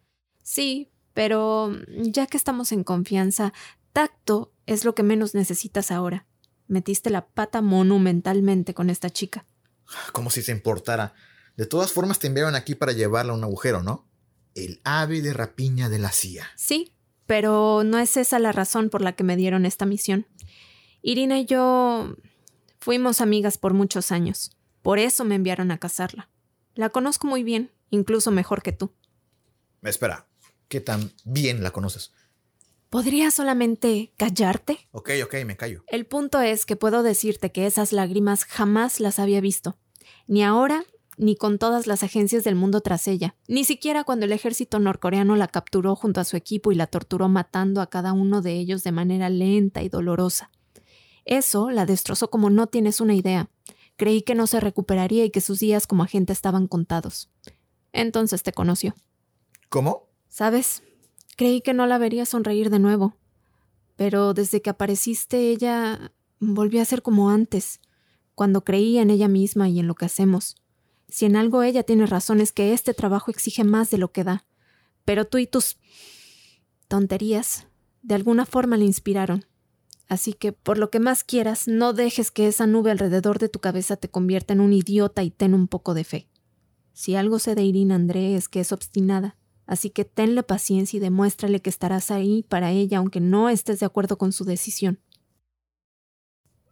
Sí, 0.42 0.90
pero 1.12 1.72
ya 1.88 2.26
que 2.26 2.36
estamos 2.36 2.72
en 2.72 2.84
confianza, 2.84 3.52
tacto 3.92 4.52
es 4.66 4.84
lo 4.84 4.94
que 4.94 5.02
menos 5.02 5.34
necesitas 5.34 5.90
ahora. 5.90 6.26
Metiste 6.66 7.10
la 7.10 7.26
pata 7.26 7.60
monumentalmente 7.60 8.74
con 8.74 8.90
esta 8.90 9.10
chica. 9.10 9.46
Como 10.12 10.30
si 10.30 10.42
se 10.42 10.52
importara. 10.52 11.14
De 11.56 11.66
todas 11.66 11.92
formas 11.92 12.18
te 12.18 12.28
enviaron 12.28 12.54
aquí 12.54 12.74
para 12.74 12.92
llevarla 12.92 13.32
a 13.32 13.36
un 13.36 13.44
agujero, 13.44 13.82
¿no? 13.82 14.08
El 14.54 14.80
ave 14.84 15.22
de 15.22 15.32
rapiña 15.32 15.88
de 15.88 15.98
la 15.98 16.12
CIA. 16.12 16.46
Sí, 16.56 16.94
pero 17.28 17.82
no 17.84 17.98
es 17.98 18.16
esa 18.16 18.38
la 18.38 18.52
razón 18.52 18.88
por 18.88 19.02
la 19.02 19.12
que 19.12 19.22
me 19.22 19.36
dieron 19.36 19.66
esta 19.66 19.84
misión. 19.84 20.26
Irina 21.02 21.38
y 21.38 21.44
yo 21.44 22.16
fuimos 22.80 23.20
amigas 23.20 23.58
por 23.58 23.74
muchos 23.74 24.10
años. 24.12 24.56
Por 24.80 24.98
eso 24.98 25.26
me 25.26 25.34
enviaron 25.34 25.70
a 25.70 25.76
casarla. 25.76 26.30
La 26.74 26.88
conozco 26.88 27.26
muy 27.26 27.42
bien, 27.42 27.70
incluso 27.90 28.30
mejor 28.30 28.62
que 28.62 28.72
tú. 28.72 28.94
Espera, 29.82 30.26
¿qué 30.68 30.80
tan 30.80 31.12
bien 31.26 31.62
la 31.62 31.70
conoces? 31.70 32.12
¿Podría 32.88 33.30
solamente 33.30 34.14
callarte? 34.16 34.88
Ok, 34.92 35.10
ok, 35.22 35.34
me 35.44 35.58
callo. 35.58 35.84
El 35.86 36.06
punto 36.06 36.40
es 36.40 36.64
que 36.64 36.76
puedo 36.76 37.02
decirte 37.02 37.52
que 37.52 37.66
esas 37.66 37.92
lágrimas 37.92 38.46
jamás 38.46 39.00
las 39.00 39.18
había 39.18 39.42
visto. 39.42 39.76
Ni 40.26 40.42
ahora, 40.42 40.82
ni 41.18 41.36
con 41.36 41.58
todas 41.58 41.86
las 41.86 42.02
agencias 42.02 42.44
del 42.44 42.54
mundo 42.54 42.80
tras 42.80 43.08
ella, 43.08 43.34
ni 43.48 43.64
siquiera 43.64 44.04
cuando 44.04 44.24
el 44.24 44.32
ejército 44.32 44.78
norcoreano 44.78 45.36
la 45.36 45.48
capturó 45.48 45.96
junto 45.96 46.20
a 46.20 46.24
su 46.24 46.36
equipo 46.36 46.72
y 46.72 46.76
la 46.76 46.86
torturó 46.86 47.28
matando 47.28 47.80
a 47.80 47.90
cada 47.90 48.12
uno 48.12 48.40
de 48.40 48.52
ellos 48.52 48.84
de 48.84 48.92
manera 48.92 49.28
lenta 49.28 49.82
y 49.82 49.88
dolorosa. 49.88 50.50
Eso 51.24 51.70
la 51.70 51.84
destrozó 51.84 52.30
como 52.30 52.48
no 52.48 52.68
tienes 52.68 53.00
una 53.00 53.14
idea. 53.14 53.50
Creí 53.96 54.22
que 54.22 54.34
no 54.34 54.46
se 54.46 54.60
recuperaría 54.60 55.24
y 55.24 55.30
que 55.30 55.40
sus 55.40 55.58
días 55.58 55.86
como 55.86 56.04
agente 56.04 56.32
estaban 56.32 56.68
contados. 56.68 57.30
Entonces 57.92 58.42
te 58.42 58.52
conoció. 58.52 58.94
¿Cómo? 59.68 60.08
¿Sabes? 60.28 60.82
Creí 61.36 61.60
que 61.60 61.74
no 61.74 61.86
la 61.86 61.98
vería 61.98 62.24
sonreír 62.24 62.70
de 62.70 62.78
nuevo. 62.78 63.16
Pero 63.96 64.32
desde 64.34 64.62
que 64.62 64.70
apareciste 64.70 65.50
ella 65.50 66.12
volvió 66.38 66.80
a 66.80 66.84
ser 66.84 67.02
como 67.02 67.30
antes, 67.30 67.80
cuando 68.34 68.62
creía 68.62 69.02
en 69.02 69.10
ella 69.10 69.26
misma 69.26 69.68
y 69.68 69.80
en 69.80 69.88
lo 69.88 69.96
que 69.96 70.06
hacemos. 70.06 70.56
Si 71.08 71.24
en 71.24 71.36
algo 71.36 71.62
ella 71.62 71.82
tiene 71.82 72.06
razón 72.06 72.40
es 72.40 72.52
que 72.52 72.72
este 72.72 72.94
trabajo 72.94 73.30
exige 73.30 73.64
más 73.64 73.90
de 73.90 73.98
lo 73.98 74.12
que 74.12 74.24
da. 74.24 74.44
Pero 75.04 75.26
tú 75.26 75.38
y 75.38 75.46
tus 75.46 75.78
tonterías 76.86 77.66
de 78.02 78.14
alguna 78.14 78.46
forma 78.46 78.76
le 78.76 78.84
inspiraron. 78.84 79.46
Así 80.08 80.32
que, 80.32 80.52
por 80.52 80.78
lo 80.78 80.90
que 80.90 81.00
más 81.00 81.22
quieras, 81.22 81.68
no 81.68 81.92
dejes 81.92 82.30
que 82.30 82.48
esa 82.48 82.66
nube 82.66 82.90
alrededor 82.90 83.38
de 83.38 83.50
tu 83.50 83.58
cabeza 83.58 83.96
te 83.96 84.08
convierta 84.08 84.54
en 84.54 84.60
un 84.60 84.72
idiota 84.72 85.22
y 85.22 85.30
ten 85.30 85.52
un 85.52 85.68
poco 85.68 85.92
de 85.92 86.04
fe. 86.04 86.28
Si 86.94 87.14
algo 87.14 87.38
sé 87.38 87.54
de 87.54 87.62
Irina 87.62 87.94
André 87.94 88.34
es 88.34 88.48
que 88.48 88.60
es 88.60 88.72
obstinada, 88.72 89.36
así 89.66 89.90
que 89.90 90.06
tenle 90.06 90.42
paciencia 90.42 90.96
y 90.96 91.00
demuéstrale 91.00 91.60
que 91.60 91.70
estarás 91.70 92.10
ahí 92.10 92.42
para 92.48 92.72
ella 92.72 92.98
aunque 92.98 93.20
no 93.20 93.50
estés 93.50 93.80
de 93.80 93.86
acuerdo 93.86 94.16
con 94.16 94.32
su 94.32 94.44
decisión. 94.44 94.98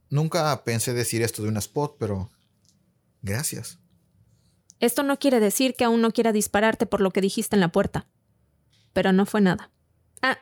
Nunca 0.08 0.64
pensé 0.64 0.94
decir 0.94 1.22
esto 1.22 1.42
de 1.42 1.48
un 1.48 1.56
spot, 1.58 1.96
pero... 1.98 2.30
Gracias. 3.22 3.78
Esto 4.78 5.02
no 5.02 5.18
quiere 5.18 5.40
decir 5.40 5.74
que 5.74 5.84
aún 5.84 6.02
no 6.02 6.12
quiera 6.12 6.32
dispararte 6.32 6.86
por 6.86 7.00
lo 7.00 7.10
que 7.10 7.20
dijiste 7.20 7.56
en 7.56 7.60
la 7.60 7.68
puerta. 7.68 8.06
Pero 8.92 9.12
no 9.12 9.24
fue 9.24 9.40
nada. 9.40 9.70
Ah, 10.22 10.38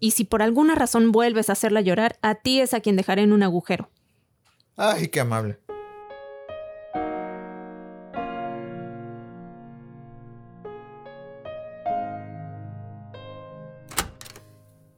y 0.00 0.12
si 0.12 0.24
por 0.24 0.42
alguna 0.42 0.74
razón 0.74 1.12
vuelves 1.12 1.48
a 1.48 1.52
hacerla 1.52 1.80
llorar, 1.80 2.18
a 2.22 2.34
ti 2.34 2.60
es 2.60 2.74
a 2.74 2.80
quien 2.80 2.96
dejaré 2.96 3.22
en 3.22 3.32
un 3.32 3.42
agujero. 3.42 3.90
Ay, 4.76 5.08
qué 5.08 5.20
amable. 5.20 5.58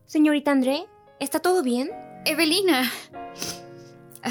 Señorita 0.06 0.50
André, 0.50 0.86
¿está 1.20 1.40
todo 1.40 1.62
bien? 1.62 1.90
Evelina. 2.24 2.90
Ah, 4.22 4.30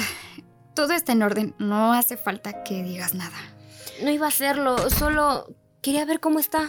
todo 0.74 0.92
está 0.92 1.12
en 1.12 1.22
orden. 1.22 1.54
No 1.58 1.92
hace 1.92 2.16
falta 2.16 2.64
que 2.64 2.82
digas 2.82 3.14
nada. 3.14 3.36
No 4.02 4.10
iba 4.10 4.26
a 4.26 4.28
hacerlo, 4.28 4.90
solo 4.90 5.46
quería 5.82 6.04
ver 6.04 6.20
cómo 6.20 6.38
está. 6.38 6.68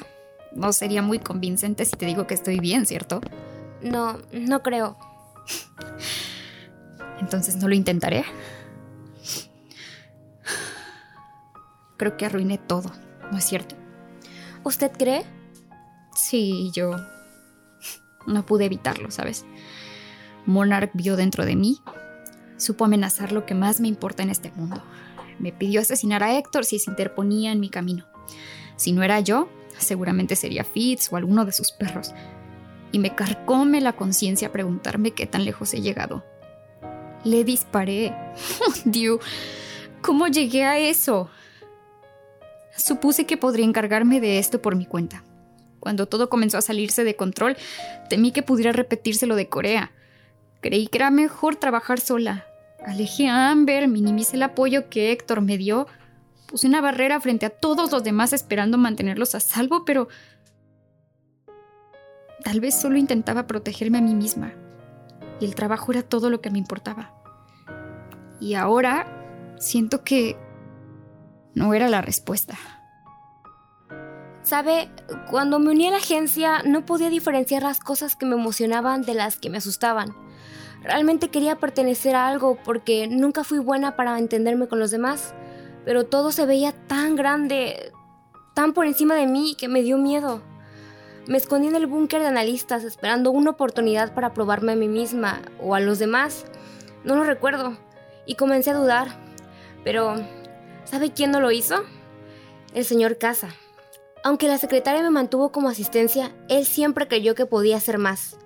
No 0.54 0.74
sería 0.74 1.02
muy 1.02 1.20
convincente 1.20 1.86
si 1.86 1.96
te 1.96 2.06
digo 2.06 2.28
que 2.28 2.34
estoy 2.34 2.60
bien, 2.60 2.86
¿cierto? 2.86 3.22
No, 3.82 4.20
no 4.32 4.64
creo. 4.64 4.98
Entonces 7.20 7.56
no 7.58 7.68
lo 7.68 7.76
intentaré. 7.76 8.26
Creo 11.98 12.16
que 12.18 12.26
arruiné 12.26 12.58
todo, 12.58 12.92
¿no 13.32 13.38
es 13.38 13.46
cierto? 13.46 13.76
¿Usted 14.64 14.92
cree? 14.92 15.26
Sí, 16.16 16.72
yo 16.74 16.96
no 18.26 18.46
pude 18.46 18.66
evitarlo, 18.66 19.12
¿sabes? 19.12 19.46
Monarch 20.46 20.92
vio 20.94 21.16
dentro 21.16 21.46
de 21.46 21.56
mí, 21.56 21.80
supo 22.58 22.86
amenazar 22.86 23.32
lo 23.32 23.46
que 23.46 23.54
más 23.54 23.82
me 23.82 23.88
importa 23.88 24.24
en 24.24 24.30
este 24.30 24.52
mundo. 24.56 24.82
Me 25.40 25.52
pidió 25.52 25.82
asesinar 25.82 26.24
a 26.24 26.38
Héctor 26.38 26.66
si 26.66 26.80
se 26.80 26.90
interponía 26.90 27.52
en 27.52 27.60
mi 27.60 27.70
camino. 27.70 28.06
Si 28.76 28.92
no 28.92 29.04
era 29.04 29.20
yo, 29.20 29.50
seguramente 29.78 30.36
sería 30.36 30.64
Fitz 30.64 31.12
o 31.12 31.16
alguno 31.16 31.46
de 31.46 31.52
sus 31.52 31.72
perros 31.72 32.14
y 32.92 33.00
me 33.00 33.16
carcome 33.16 33.82
la 33.82 33.94
conciencia 33.94 34.52
preguntarme 34.52 35.12
qué 35.12 35.26
tan 35.28 35.46
lejos 35.46 35.74
he 35.74 35.82
llegado. 35.82 36.24
Le 37.24 37.44
disparé. 37.44 38.14
Oh, 38.62 38.74
Dios, 38.86 39.20
¿cómo 40.02 40.28
llegué 40.28 40.64
a 40.64 40.78
eso? 40.78 41.30
Supuse 42.76 43.26
que 43.26 43.38
podría 43.38 43.66
encargarme 43.66 44.22
de 44.22 44.40
esto 44.40 44.62
por 44.62 44.76
mi 44.76 44.86
cuenta. 44.86 45.24
Cuando 45.80 46.08
todo 46.08 46.30
comenzó 46.30 46.58
a 46.58 46.62
salirse 46.62 47.04
de 47.04 47.16
control, 47.16 47.58
temí 48.10 48.32
que 48.32 48.44
pudiera 48.44 48.72
repetirse 48.72 49.28
lo 49.28 49.36
de 49.36 49.50
Corea. 49.50 49.92
Creí 50.62 50.88
que 50.88 50.98
era 50.98 51.10
mejor 51.10 51.56
trabajar 51.56 52.00
sola. 52.00 52.46
Alejé 52.86 53.28
a 53.28 53.52
Amber, 53.52 53.88
minimicé 53.88 54.38
el 54.38 54.44
apoyo 54.44 54.90
que 54.90 55.12
Héctor 55.12 55.42
me 55.42 55.58
dio, 55.58 55.88
puse 56.48 56.68
una 56.68 56.82
barrera 56.82 57.20
frente 57.20 57.46
a 57.46 57.50
todos 57.50 57.92
los 57.92 58.04
demás 58.04 58.34
esperando 58.34 58.78
mantenerlos 58.78 59.36
a 59.36 59.40
salvo, 59.40 59.86
pero 59.86 60.08
Tal 62.44 62.62
vez 62.62 62.76
solo 62.80 62.98
intentaba 62.98 63.48
protegerme 63.48 63.98
a 63.98 64.02
mí 64.02 64.16
misma. 64.16 64.54
Y 65.40 65.46
el 65.46 65.56
trabajo 65.56 65.92
era 65.92 66.04
todo 66.04 66.30
lo 66.30 66.42
que 66.42 66.50
me 66.50 66.58
importaba. 66.58 67.14
Y 68.40 68.54
ahora 68.54 69.56
siento 69.60 70.04
que 70.04 70.38
no 71.54 71.74
era 71.74 71.90
la 71.90 72.02
respuesta. 72.02 72.58
Sabe, 74.42 74.90
cuando 75.30 75.60
me 75.60 75.72
uní 75.72 75.88
a 75.88 75.92
la 75.92 75.98
agencia 75.98 76.64
no 76.64 76.86
podía 76.86 77.10
diferenciar 77.10 77.64
las 77.64 77.80
cosas 77.80 78.16
que 78.16 78.26
me 78.26 78.36
emocionaban 78.36 79.02
de 79.02 79.14
las 79.14 79.38
que 79.38 79.50
me 79.50 79.58
asustaban. 79.58 80.16
Realmente 80.82 81.30
quería 81.30 81.58
pertenecer 81.58 82.16
a 82.16 82.28
algo 82.28 82.58
porque 82.64 83.08
nunca 83.08 83.44
fui 83.44 83.60
buena 83.60 83.96
para 83.96 84.18
entenderme 84.18 84.68
con 84.68 84.80
los 84.80 84.92
demás, 84.92 85.34
pero 85.86 86.06
todo 86.06 86.32
se 86.32 86.46
veía 86.46 86.72
tan 86.88 87.16
grande, 87.16 87.92
tan 88.54 88.74
por 88.74 88.86
encima 88.86 89.16
de 89.16 89.28
mí 89.28 89.56
que 89.58 89.68
me 89.68 89.82
dio 89.82 89.98
miedo. 89.98 90.42
Me 91.28 91.38
escondí 91.38 91.68
en 91.68 91.76
el 91.76 91.86
búnker 91.86 92.22
de 92.22 92.28
analistas 92.28 92.84
esperando 92.84 93.32
una 93.32 93.52
oportunidad 93.52 94.16
para 94.16 94.34
probarme 94.34 94.72
a 94.72 94.76
mí 94.76 94.88
misma 94.88 95.42
o 95.62 95.76
a 95.76 95.80
los 95.80 96.00
demás. 96.00 96.46
No 97.04 97.16
lo 97.16 97.24
recuerdo. 97.24 97.78
Y 98.26 98.36
comencé 98.36 98.72
a 98.72 98.76
dudar. 98.76 99.10
Pero, 99.84 100.16
¿sabe 100.86 101.12
quién 101.12 101.32
no 101.32 101.40
lo 101.40 101.52
hizo? 101.52 101.84
El 102.74 102.84
señor 102.84 103.18
Casa. 103.18 103.50
Aunque 104.24 104.48
la 104.48 104.58
secretaria 104.58 105.04
me 105.04 105.12
mantuvo 105.12 105.52
como 105.52 105.70
asistencia, 105.70 106.32
él 106.50 106.66
siempre 106.66 107.08
creyó 107.08 107.36
que 107.36 107.46
podía 107.46 107.78
hacer 107.78 107.98
más. 107.98 108.38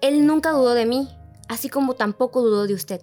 Él 0.00 0.26
nunca 0.26 0.50
dudó 0.50 0.74
de 0.74 0.86
mí, 0.86 1.08
así 1.48 1.68
como 1.68 1.94
tampoco 1.94 2.42
dudó 2.42 2.66
de 2.66 2.74
usted. 2.74 3.02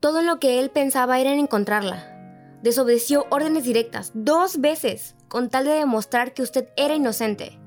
Todo 0.00 0.22
lo 0.22 0.38
que 0.38 0.60
él 0.60 0.70
pensaba 0.70 1.18
era 1.20 1.32
en 1.32 1.40
encontrarla. 1.40 2.58
Desobedeció 2.62 3.26
órdenes 3.30 3.64
directas 3.64 4.12
dos 4.14 4.60
veces, 4.60 5.14
con 5.28 5.48
tal 5.48 5.64
de 5.64 5.72
demostrar 5.72 6.34
que 6.34 6.42
usted 6.42 6.68
era 6.76 6.94
inocente. 6.94 7.58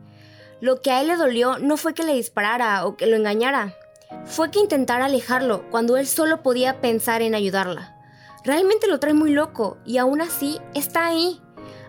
Lo 0.62 0.82
que 0.82 0.92
a 0.92 1.02
él 1.02 1.08
le 1.08 1.16
dolió 1.16 1.58
no 1.60 1.78
fue 1.78 1.94
que 1.94 2.04
le 2.04 2.14
disparara 2.14 2.86
o 2.86 2.96
que 2.96 3.08
lo 3.08 3.16
engañara, 3.16 3.76
fue 4.26 4.52
que 4.52 4.60
intentara 4.60 5.06
alejarlo 5.06 5.70
cuando 5.70 5.98
él 5.98 6.08
solo 6.08 6.44
podía 6.44 6.80
pensar 6.82 7.22
en 7.22 7.36
ayudarla. 7.36 7.96
Realmente 8.44 8.88
lo 8.88 9.00
trae 9.00 9.14
muy 9.14 9.32
loco 9.32 9.78
y 9.86 9.98
aún 9.98 10.22
así 10.22 10.60
está 10.74 11.06
ahí, 11.06 11.42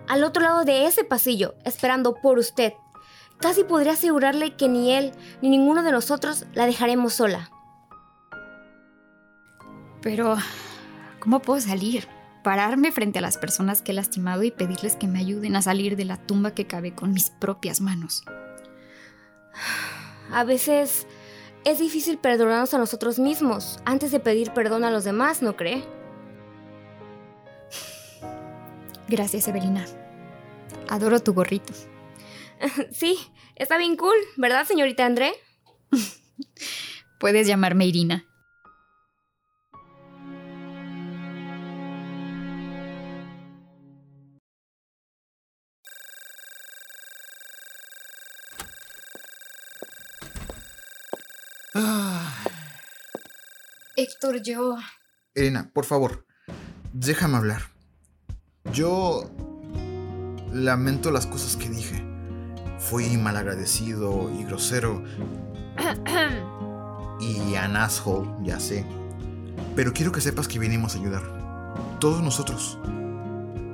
al 0.08 0.24
otro 0.24 0.42
lado 0.42 0.64
de 0.64 0.87
ese 0.87 1.04
pasillo, 1.04 1.54
esperando 1.64 2.14
por 2.14 2.38
usted. 2.38 2.74
Casi 3.38 3.64
podría 3.64 3.92
asegurarle 3.92 4.56
que 4.56 4.68
ni 4.68 4.92
él 4.92 5.12
ni 5.42 5.48
ninguno 5.50 5.82
de 5.82 5.92
nosotros 5.92 6.46
la 6.54 6.66
dejaremos 6.66 7.14
sola. 7.14 7.50
Pero, 10.04 10.36
¿cómo 11.18 11.40
puedo 11.40 11.58
salir? 11.62 12.06
Pararme 12.42 12.92
frente 12.92 13.20
a 13.20 13.22
las 13.22 13.38
personas 13.38 13.80
que 13.80 13.92
he 13.92 13.94
lastimado 13.94 14.42
y 14.42 14.50
pedirles 14.50 14.96
que 14.96 15.08
me 15.08 15.18
ayuden 15.18 15.56
a 15.56 15.62
salir 15.62 15.96
de 15.96 16.04
la 16.04 16.18
tumba 16.18 16.54
que 16.54 16.66
cabe 16.66 16.94
con 16.94 17.12
mis 17.12 17.30
propias 17.30 17.80
manos. 17.80 18.22
A 20.30 20.44
veces 20.44 21.06
es 21.64 21.78
difícil 21.78 22.18
perdonarnos 22.18 22.74
a 22.74 22.78
nosotros 22.78 23.18
mismos 23.18 23.80
antes 23.86 24.10
de 24.10 24.20
pedir 24.20 24.50
perdón 24.50 24.84
a 24.84 24.90
los 24.90 25.04
demás, 25.04 25.40
¿no 25.40 25.56
cree? 25.56 25.82
Gracias, 29.08 29.48
Evelina. 29.48 29.86
Adoro 30.88 31.18
tu 31.20 31.32
gorrito. 31.32 31.72
Sí, 32.92 33.18
está 33.56 33.78
bien 33.78 33.96
cool, 33.96 34.16
¿verdad, 34.36 34.66
señorita 34.66 35.04
André? 35.04 35.32
Puedes 37.18 37.46
llamarme 37.46 37.86
Irina. 37.86 38.26
Héctor, 54.04 54.42
yo... 54.42 54.76
Elena, 55.34 55.70
por 55.72 55.86
favor, 55.86 56.26
déjame 56.92 57.38
hablar. 57.38 57.62
Yo 58.70 59.30
lamento 60.52 61.10
las 61.10 61.26
cosas 61.26 61.56
que 61.56 61.70
dije. 61.70 62.04
Fui 62.78 63.16
malagradecido 63.16 64.30
y 64.30 64.44
grosero. 64.44 65.02
y 67.20 67.54
an 67.54 67.76
asshole, 67.76 68.28
ya 68.42 68.60
sé. 68.60 68.84
Pero 69.74 69.94
quiero 69.94 70.12
que 70.12 70.20
sepas 70.20 70.48
que 70.48 70.58
vinimos 70.58 70.94
a 70.94 70.98
ayudar. 70.98 71.22
Todos 71.98 72.22
nosotros. 72.22 72.78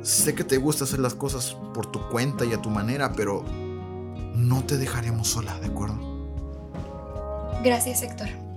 sé 0.02 0.36
que 0.36 0.44
te 0.44 0.58
gusta 0.58 0.84
hacer 0.84 1.00
las 1.00 1.14
cosas 1.14 1.56
por 1.74 1.90
tu 1.90 2.08
cuenta 2.08 2.44
y 2.44 2.52
a 2.52 2.62
tu 2.62 2.70
manera, 2.70 3.14
pero 3.14 3.44
no 4.36 4.62
te 4.62 4.78
dejaremos 4.78 5.26
sola, 5.26 5.58
¿de 5.58 5.66
acuerdo? 5.66 5.98
Gracias, 7.64 8.02
Héctor. 8.02 8.49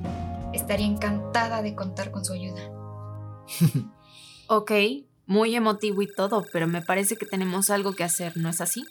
Estaría 0.53 0.85
encantada 0.85 1.61
de 1.61 1.75
contar 1.75 2.11
con 2.11 2.23
su 2.23 2.33
ayuda. 2.33 2.61
ok, 4.47 4.71
muy 5.25 5.55
emotivo 5.55 6.01
y 6.01 6.13
todo, 6.13 6.45
pero 6.53 6.67
me 6.67 6.81
parece 6.81 7.17
que 7.17 7.25
tenemos 7.25 7.69
algo 7.69 7.95
que 7.95 8.03
hacer, 8.03 8.37
¿no 8.37 8.49
es 8.49 8.61
así? 8.61 8.85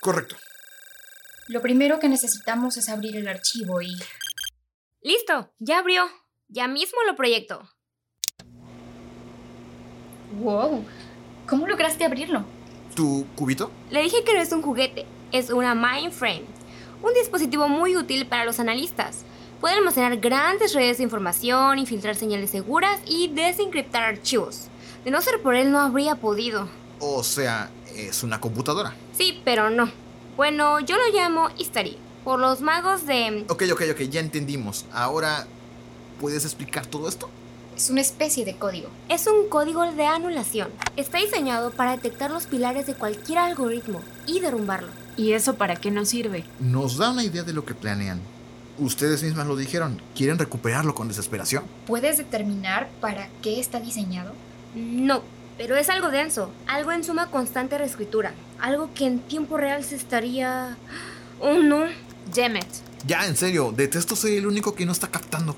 Correcto. 0.00 0.36
Lo 1.48 1.62
primero 1.62 1.98
que 1.98 2.08
necesitamos 2.08 2.76
es 2.76 2.88
abrir 2.88 3.16
el 3.16 3.26
archivo 3.26 3.80
y... 3.80 3.96
Listo, 5.00 5.50
ya 5.58 5.78
abrió. 5.78 6.04
Ya 6.48 6.68
mismo 6.68 6.98
lo 7.06 7.16
proyecto. 7.16 7.62
¡Wow! 10.40 10.84
¿Cómo 11.46 11.66
lograste 11.66 12.04
abrirlo? 12.04 12.44
¿Tu 12.94 13.26
cubito? 13.34 13.70
Le 13.90 14.02
dije 14.02 14.24
que 14.24 14.34
no 14.34 14.40
es 14.40 14.52
un 14.52 14.62
juguete, 14.62 15.06
es 15.32 15.50
una 15.50 15.74
Mindframe. 15.74 16.44
Un 17.02 17.14
dispositivo 17.14 17.68
muy 17.68 17.96
útil 17.96 18.26
para 18.26 18.44
los 18.44 18.60
analistas. 18.60 19.24
Puede 19.60 19.74
almacenar 19.74 20.16
grandes 20.18 20.72
redes 20.72 20.98
de 20.98 21.02
información, 21.02 21.80
infiltrar 21.80 22.14
señales 22.14 22.50
seguras 22.50 23.00
y 23.06 23.26
desencriptar 23.28 24.04
archivos. 24.04 24.68
De 25.04 25.10
no 25.10 25.20
ser 25.20 25.42
por 25.42 25.56
él 25.56 25.72
no 25.72 25.80
habría 25.80 26.14
podido. 26.14 26.68
O 27.00 27.24
sea, 27.24 27.68
es 27.96 28.22
una 28.22 28.40
computadora. 28.40 28.94
Sí, 29.16 29.40
pero 29.44 29.68
no. 29.68 29.90
Bueno, 30.36 30.78
yo 30.78 30.96
lo 30.96 31.12
llamo 31.12 31.48
Istari, 31.58 31.98
por 32.22 32.38
los 32.38 32.60
magos 32.60 33.04
de... 33.06 33.44
Ok, 33.48 33.64
ok, 33.72 33.82
ok, 33.90 34.00
ya 34.02 34.20
entendimos. 34.20 34.84
Ahora, 34.92 35.48
¿puedes 36.20 36.44
explicar 36.44 36.86
todo 36.86 37.08
esto? 37.08 37.28
Es 37.76 37.90
una 37.90 38.00
especie 38.00 38.44
de 38.44 38.56
código. 38.56 38.88
Es 39.08 39.26
un 39.26 39.48
código 39.48 39.82
de 39.90 40.06
anulación. 40.06 40.68
Está 40.96 41.18
diseñado 41.18 41.72
para 41.72 41.92
detectar 41.92 42.30
los 42.30 42.46
pilares 42.46 42.86
de 42.86 42.94
cualquier 42.94 43.38
algoritmo 43.38 44.02
y 44.24 44.38
derrumbarlo. 44.38 44.88
¿Y 45.16 45.32
eso 45.32 45.56
para 45.56 45.74
qué 45.74 45.90
nos 45.90 46.10
sirve? 46.10 46.44
Nos 46.60 46.96
da 46.96 47.10
una 47.10 47.24
idea 47.24 47.42
de 47.42 47.52
lo 47.52 47.64
que 47.64 47.74
planean. 47.74 48.20
Ustedes 48.78 49.22
mismas 49.22 49.46
lo 49.46 49.56
dijeron, 49.56 50.00
quieren 50.14 50.38
recuperarlo 50.38 50.94
con 50.94 51.08
desesperación. 51.08 51.64
¿Puedes 51.86 52.16
determinar 52.16 52.88
para 53.00 53.28
qué 53.42 53.58
está 53.58 53.80
diseñado? 53.80 54.32
No, 54.74 55.22
pero 55.56 55.76
es 55.76 55.88
algo 55.88 56.10
denso, 56.10 56.50
algo 56.66 56.92
en 56.92 57.02
suma 57.02 57.26
constante 57.26 57.76
reescritura, 57.76 58.34
algo 58.60 58.90
que 58.94 59.06
en 59.06 59.18
tiempo 59.18 59.56
real 59.56 59.82
se 59.82 59.96
estaría... 59.96 60.76
Oh 61.40 61.54
no. 61.54 61.86
Jemet. 62.32 62.66
Ya, 63.06 63.26
en 63.26 63.36
serio, 63.36 63.72
detesto 63.74 64.14
ser 64.14 64.32
el 64.32 64.46
único 64.46 64.74
que 64.74 64.86
no 64.86 64.92
está 64.92 65.08
captando. 65.08 65.56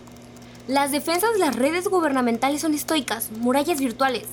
Las 0.69 0.93
defensas 0.93 1.33
de 1.33 1.41
las 1.41 1.57
redes 1.57 1.89
gubernamentales 1.89 2.61
son 2.63 2.75
estoicas, 2.75 3.31
murallas 3.33 3.81
virtuales. 3.81 4.25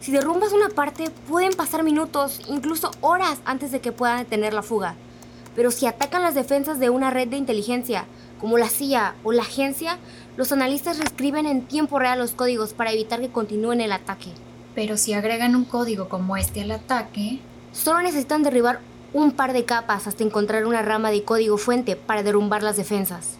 Si 0.00 0.12
derrumbas 0.12 0.52
una 0.52 0.68
parte, 0.68 1.10
pueden 1.28 1.54
pasar 1.54 1.82
minutos, 1.82 2.40
incluso 2.48 2.90
horas 3.00 3.38
antes 3.44 3.70
de 3.70 3.80
que 3.80 3.92
puedan 3.92 4.18
detener 4.18 4.52
la 4.52 4.62
fuga. 4.62 4.96
Pero 5.54 5.70
si 5.70 5.86
atacan 5.86 6.22
las 6.22 6.34
defensas 6.34 6.80
de 6.80 6.90
una 6.90 7.10
red 7.10 7.28
de 7.28 7.36
inteligencia, 7.36 8.06
como 8.44 8.58
la 8.58 8.68
CIA 8.68 9.14
o 9.24 9.32
la 9.32 9.40
agencia, 9.40 9.96
los 10.36 10.52
analistas 10.52 10.98
reescriben 10.98 11.46
en 11.46 11.66
tiempo 11.66 11.98
real 11.98 12.18
los 12.18 12.32
códigos 12.32 12.74
para 12.74 12.92
evitar 12.92 13.18
que 13.18 13.30
continúen 13.30 13.80
el 13.80 13.90
ataque. 13.90 14.28
Pero 14.74 14.98
si 14.98 15.14
agregan 15.14 15.56
un 15.56 15.64
código 15.64 16.10
como 16.10 16.36
este 16.36 16.60
al 16.60 16.72
ataque... 16.72 17.40
Solo 17.72 18.02
necesitan 18.02 18.42
derribar 18.42 18.82
un 19.14 19.32
par 19.32 19.54
de 19.54 19.64
capas 19.64 20.06
hasta 20.06 20.24
encontrar 20.24 20.66
una 20.66 20.82
rama 20.82 21.10
de 21.10 21.24
código 21.24 21.56
fuente 21.56 21.96
para 21.96 22.22
derrumbar 22.22 22.62
las 22.62 22.76
defensas. 22.76 23.38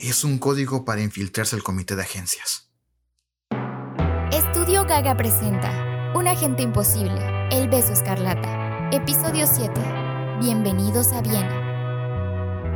Es 0.00 0.22
un 0.22 0.36
código 0.36 0.84
para 0.84 1.00
infiltrarse 1.00 1.56
al 1.56 1.62
comité 1.62 1.96
de 1.96 2.02
agencias. 2.02 2.68
Estudio 4.30 4.84
Gaga 4.84 5.16
presenta 5.16 6.12
Un 6.14 6.28
agente 6.28 6.62
imposible, 6.62 7.22
El 7.50 7.70
beso 7.70 7.94
escarlata. 7.94 8.90
Episodio 8.92 9.46
7. 9.46 9.72
Bienvenidos 10.42 11.10
a 11.14 11.22
Viena. 11.22 11.57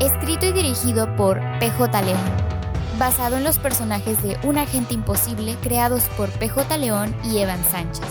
Escrito 0.02 0.46
y 0.46 0.52
dirigido 0.52 1.14
por 1.14 1.40
PJ 1.60 2.02
León. 2.02 2.18
Basado 2.98 3.36
en 3.36 3.44
los 3.44 3.60
personajes 3.60 4.20
de 4.20 4.36
Un 4.42 4.58
agente 4.58 4.94
imposible 4.94 5.54
creados 5.62 6.02
por 6.16 6.28
PJ 6.28 6.76
León 6.76 7.14
y 7.22 7.38
Evan 7.38 7.62
Sánchez. 7.70 8.04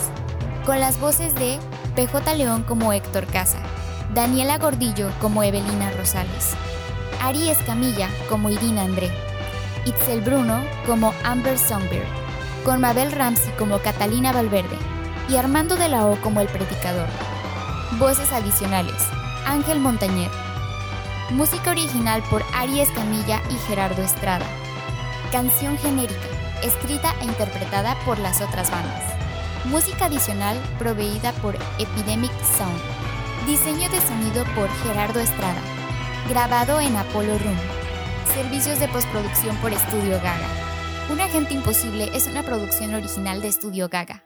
Con 0.64 0.80
las 0.80 0.98
voces 0.98 1.34
de 1.34 1.58
PJ 1.94 2.34
León 2.34 2.62
como 2.62 2.94
Héctor 2.94 3.26
Casa, 3.26 3.58
Daniela 4.14 4.56
Gordillo 4.56 5.10
como 5.20 5.42
Evelina 5.42 5.90
Rosales, 5.90 6.54
Ari 7.20 7.50
Escamilla 7.50 8.08
como 8.30 8.48
Irina 8.48 8.84
André, 8.84 9.10
Itzel 9.84 10.22
Bruno 10.22 10.62
como 10.86 11.12
Amber 11.24 11.58
Songbird, 11.58 12.06
con 12.64 12.80
Mabel 12.80 13.12
Ramsey 13.12 13.52
como 13.58 13.80
Catalina 13.80 14.32
Valverde 14.32 14.78
y 15.28 15.36
Armando 15.36 15.76
de 15.76 15.90
la 15.90 16.06
O 16.06 16.18
como 16.22 16.40
el 16.40 16.48
predicador. 16.48 17.08
Voces 17.98 18.32
adicionales: 18.32 18.96
Ángel 19.44 19.78
Montañer. 19.78 20.30
Música 21.32 21.70
original 21.70 22.22
por 22.28 22.44
Ari 22.52 22.80
Escamilla 22.80 23.40
y 23.48 23.54
Gerardo 23.66 24.02
Estrada. 24.02 24.44
Canción 25.32 25.78
genérica, 25.78 26.28
escrita 26.62 27.14
e 27.22 27.24
interpretada 27.24 27.96
por 28.04 28.18
las 28.18 28.42
otras 28.42 28.70
bandas. 28.70 29.02
Música 29.64 30.06
adicional 30.06 30.58
proveída 30.78 31.32
por 31.40 31.56
Epidemic 31.78 32.30
Sound. 32.58 32.78
Diseño 33.46 33.88
de 33.88 34.00
sonido 34.02 34.44
por 34.54 34.68
Gerardo 34.82 35.20
Estrada. 35.20 35.62
Grabado 36.28 36.80
en 36.80 36.94
Apollo 36.96 37.38
Room. 37.38 37.56
Servicios 38.34 38.78
de 38.78 38.88
postproducción 38.88 39.56
por 39.56 39.72
Estudio 39.72 40.16
Gaga. 40.16 40.48
Un 41.10 41.18
agente 41.22 41.54
imposible 41.54 42.10
es 42.12 42.26
una 42.26 42.42
producción 42.42 42.92
original 42.92 43.40
de 43.40 43.48
Estudio 43.48 43.88
Gaga. 43.88 44.22